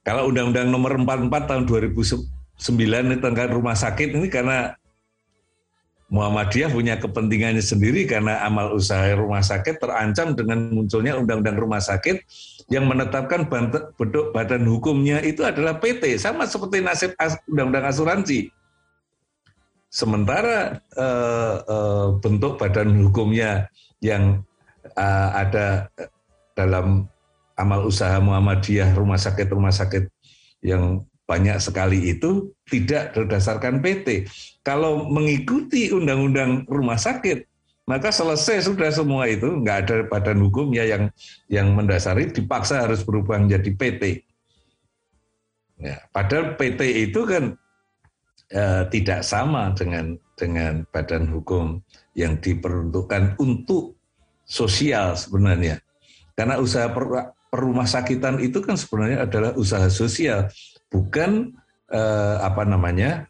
Kalau 0.06 0.30
Undang-Undang 0.30 0.70
Nomor 0.70 1.02
44 1.02 1.50
tahun 1.50 1.64
2009 1.66 3.26
tentang 3.26 3.50
rumah 3.50 3.74
sakit 3.74 4.14
ini 4.14 4.30
karena 4.30 4.78
Muhammadiyah 6.06 6.70
punya 6.70 7.02
kepentingannya 7.02 7.66
sendiri 7.66 8.06
karena 8.06 8.38
amal 8.46 8.78
usaha 8.78 9.10
rumah 9.18 9.42
sakit 9.42 9.82
terancam 9.82 10.38
dengan 10.38 10.70
munculnya 10.70 11.18
undang-undang 11.18 11.58
rumah 11.58 11.82
sakit 11.82 12.22
yang 12.70 12.86
menetapkan 12.86 13.50
bentuk 13.98 14.30
badan 14.30 14.70
hukumnya 14.70 15.18
itu 15.26 15.42
adalah 15.42 15.82
PT 15.82 16.22
sama 16.22 16.46
seperti 16.46 16.86
nasib 16.86 17.18
undang-undang 17.50 17.90
asuransi. 17.90 18.54
Sementara 19.90 20.78
eh, 20.94 21.56
eh, 21.66 22.08
bentuk 22.22 22.62
badan 22.62 22.94
hukumnya 23.02 23.66
yang 23.98 24.46
eh, 24.86 25.30
ada 25.34 25.90
dalam 26.54 27.10
amal 27.58 27.90
usaha 27.90 28.22
Muhammadiyah 28.22 28.94
rumah 28.94 29.18
sakit 29.18 29.48
rumah 29.50 29.74
sakit 29.74 30.06
yang 30.62 31.02
banyak 31.26 31.58
sekali 31.58 32.14
itu 32.14 32.54
tidak 32.70 33.18
berdasarkan 33.18 33.82
PT. 33.82 34.30
Kalau 34.62 35.10
mengikuti 35.10 35.90
undang-undang 35.90 36.70
rumah 36.70 36.98
sakit, 37.02 37.46
maka 37.86 38.10
selesai 38.10 38.66
sudah 38.66 38.90
semua 38.94 39.30
itu, 39.30 39.46
nggak 39.46 39.78
ada 39.86 39.96
badan 40.10 40.42
hukumnya 40.42 40.86
yang 40.86 41.04
yang 41.50 41.74
mendasari 41.74 42.30
dipaksa 42.30 42.86
harus 42.86 43.02
berubah 43.06 43.42
menjadi 43.42 43.70
PT. 43.74 44.04
Ya, 45.82 46.02
padahal 46.14 46.56
PT 46.58 47.10
itu 47.10 47.26
kan 47.30 47.58
eh, 48.50 48.84
tidak 48.90 49.22
sama 49.22 49.74
dengan 49.78 50.18
dengan 50.38 50.86
badan 50.94 51.30
hukum 51.30 51.82
yang 52.18 52.38
diperuntukkan 52.42 53.38
untuk 53.42 53.98
sosial 54.46 55.18
sebenarnya. 55.18 55.82
Karena 56.38 56.62
usaha 56.62 56.90
per, 56.90 57.34
perumah 57.50 57.88
sakitan 57.88 58.42
itu 58.42 58.60
kan 58.66 58.76
sebenarnya 58.76 59.26
adalah 59.30 59.52
usaha 59.56 59.88
sosial 59.88 60.52
bukan 60.96 61.52
eh, 61.92 62.38
apa 62.40 62.64
namanya 62.64 63.28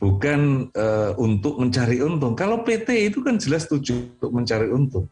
bukan 0.00 0.72
eh, 0.72 1.12
untuk 1.20 1.60
mencari 1.60 2.00
untung. 2.00 2.32
Kalau 2.32 2.64
PT 2.64 3.12
itu 3.12 3.20
kan 3.20 3.36
jelas 3.36 3.68
tujuh 3.68 4.16
untuk 4.16 4.32
mencari 4.32 4.72
untung. 4.72 5.04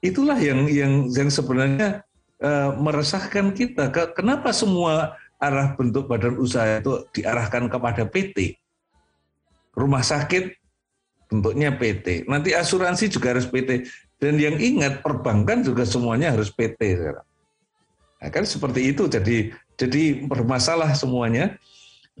Itulah 0.00 0.40
yang 0.40 0.64
yang 0.72 1.12
yang 1.12 1.28
sebenarnya 1.28 2.00
eh, 2.40 2.70
meresahkan 2.80 3.52
kita. 3.52 3.92
Kenapa 4.16 4.56
semua 4.56 5.20
arah 5.36 5.76
bentuk 5.76 6.08
badan 6.08 6.40
usaha 6.40 6.80
itu 6.80 7.04
diarahkan 7.12 7.68
kepada 7.68 8.08
PT? 8.08 8.56
Rumah 9.76 10.00
sakit 10.00 10.56
bentuknya 11.28 11.76
PT. 11.76 12.24
Nanti 12.24 12.56
asuransi 12.56 13.12
juga 13.12 13.36
harus 13.36 13.44
PT. 13.44 13.84
Dan 14.20 14.36
yang 14.36 14.60
ingat 14.60 15.00
perbankan 15.00 15.64
juga 15.64 15.88
semuanya 15.88 16.36
harus 16.36 16.52
PT 16.52 16.76
sekarang. 17.00 17.24
Nah, 18.20 18.28
kan 18.28 18.44
seperti 18.44 18.92
itu. 18.92 19.08
Jadi 19.08 19.48
jadi 19.80 20.28
bermasalah 20.28 20.92
semuanya 20.92 21.56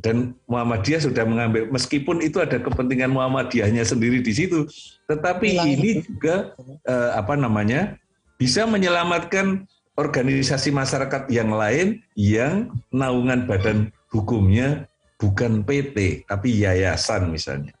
dan 0.00 0.32
Muhammadiyah 0.48 1.04
sudah 1.04 1.28
mengambil 1.28 1.68
meskipun 1.68 2.24
itu 2.24 2.40
ada 2.40 2.56
kepentingan 2.56 3.12
Muhammadiyahnya 3.12 3.84
sendiri 3.84 4.24
di 4.24 4.32
situ, 4.32 4.64
tetapi 5.04 5.60
ini 5.60 6.00
juga 6.00 6.56
eh, 6.88 7.10
apa 7.12 7.36
namanya 7.36 8.00
bisa 8.40 8.64
menyelamatkan 8.64 9.68
organisasi 10.00 10.72
masyarakat 10.72 11.28
yang 11.28 11.52
lain 11.52 12.00
yang 12.16 12.72
naungan 12.88 13.44
badan 13.44 13.92
hukumnya 14.08 14.88
bukan 15.20 15.60
PT 15.60 16.24
tapi 16.24 16.64
yayasan 16.64 17.28
misalnya. 17.28 17.76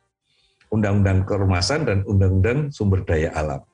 Undang-undang 0.68 1.24
kerumasan 1.24 1.88
dan 1.88 1.98
undang-undang 2.04 2.68
sumber 2.68 3.00
daya 3.02 3.32
alam. 3.32 3.64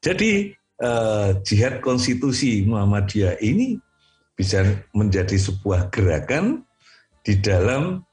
Jadi 0.00 0.56
eh, 0.80 1.30
jihad 1.44 1.84
konstitusi 1.84 2.64
Muhammadiyah 2.64 3.36
ini 3.44 3.76
bisa 4.36 4.62
menjadi 4.92 5.34
sebuah 5.40 5.88
gerakan 5.88 6.62
di 7.24 7.40
dalam 7.40 8.04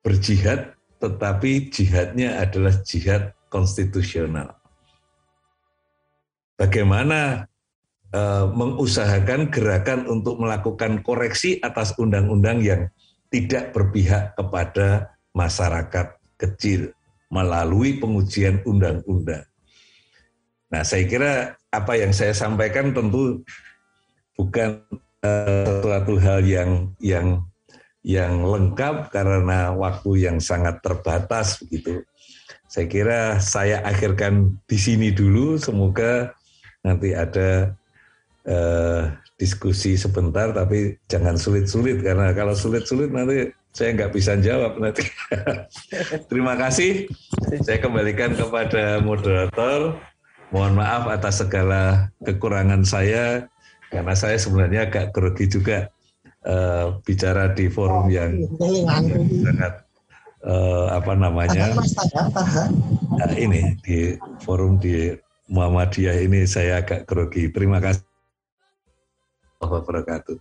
berjihad 0.00 0.74
tetapi 1.00 1.72
jihadnya 1.72 2.40
adalah 2.44 2.76
jihad 2.84 3.32
konstitusional. 3.48 4.52
Bagaimana 6.60 7.48
e, 8.12 8.20
mengusahakan 8.52 9.48
gerakan 9.48 10.04
untuk 10.08 10.36
melakukan 10.36 11.00
koreksi 11.00 11.56
atas 11.64 11.96
undang-undang 11.96 12.60
yang 12.60 12.92
tidak 13.32 13.72
berpihak 13.72 14.36
kepada 14.36 15.16
masyarakat 15.32 16.20
kecil 16.36 16.92
melalui 17.32 17.96
pengujian 17.96 18.60
undang-undang. 18.68 19.46
Nah, 20.68 20.82
saya 20.84 21.04
kira 21.06 21.32
apa 21.70 21.92
yang 21.96 22.12
saya 22.12 22.34
sampaikan 22.34 22.92
tentu 22.92 23.40
bukan 24.34 24.82
sesuatu 25.20 26.16
hal 26.16 26.40
yang 26.44 26.70
yang 27.00 27.44
yang 28.00 28.40
lengkap 28.40 29.12
karena 29.12 29.76
waktu 29.76 30.24
yang 30.24 30.40
sangat 30.40 30.80
terbatas 30.80 31.60
begitu. 31.60 32.00
Saya 32.70 32.86
kira 32.88 33.20
saya 33.42 33.84
akhirkan 33.84 34.56
di 34.64 34.78
sini 34.80 35.12
dulu. 35.12 35.60
Semoga 35.60 36.32
nanti 36.80 37.12
ada 37.12 37.76
eh, 38.48 39.02
diskusi 39.36 40.00
sebentar, 40.00 40.56
tapi 40.56 40.96
jangan 41.10 41.36
sulit-sulit 41.36 42.00
karena 42.00 42.32
kalau 42.32 42.56
sulit-sulit 42.56 43.12
nanti 43.12 43.52
saya 43.76 43.92
nggak 43.92 44.12
bisa 44.16 44.40
jawab 44.40 44.80
nanti. 44.80 45.04
Terima 46.30 46.56
kasih. 46.56 47.10
Saya 47.60 47.76
kembalikan 47.76 48.32
kepada 48.32 49.04
moderator. 49.04 50.00
Mohon 50.50 50.82
maaf 50.82 51.04
atas 51.06 51.44
segala 51.46 52.10
kekurangan 52.26 52.82
saya 52.82 53.46
karena 53.90 54.14
saya 54.14 54.38
sebenarnya 54.38 54.86
agak 54.86 55.10
grogi 55.10 55.50
juga 55.50 55.90
uh, 56.46 56.96
bicara 57.02 57.50
di 57.52 57.66
forum 57.66 58.06
oh, 58.06 58.10
yang 58.10 58.38
sangat 59.42 59.82
uh, 60.46 60.94
apa 60.94 61.12
namanya 61.18 61.74
uh, 61.74 63.34
ini 63.34 63.76
di 63.82 64.14
forum 64.46 64.78
di 64.78 65.12
Muhammadiyah 65.50 66.22
ini 66.22 66.46
saya 66.46 66.78
agak 66.78 67.10
grogi. 67.10 67.50
Terima 67.50 67.82
kasih. 67.82 68.06
wabarakatuh. 69.60 70.40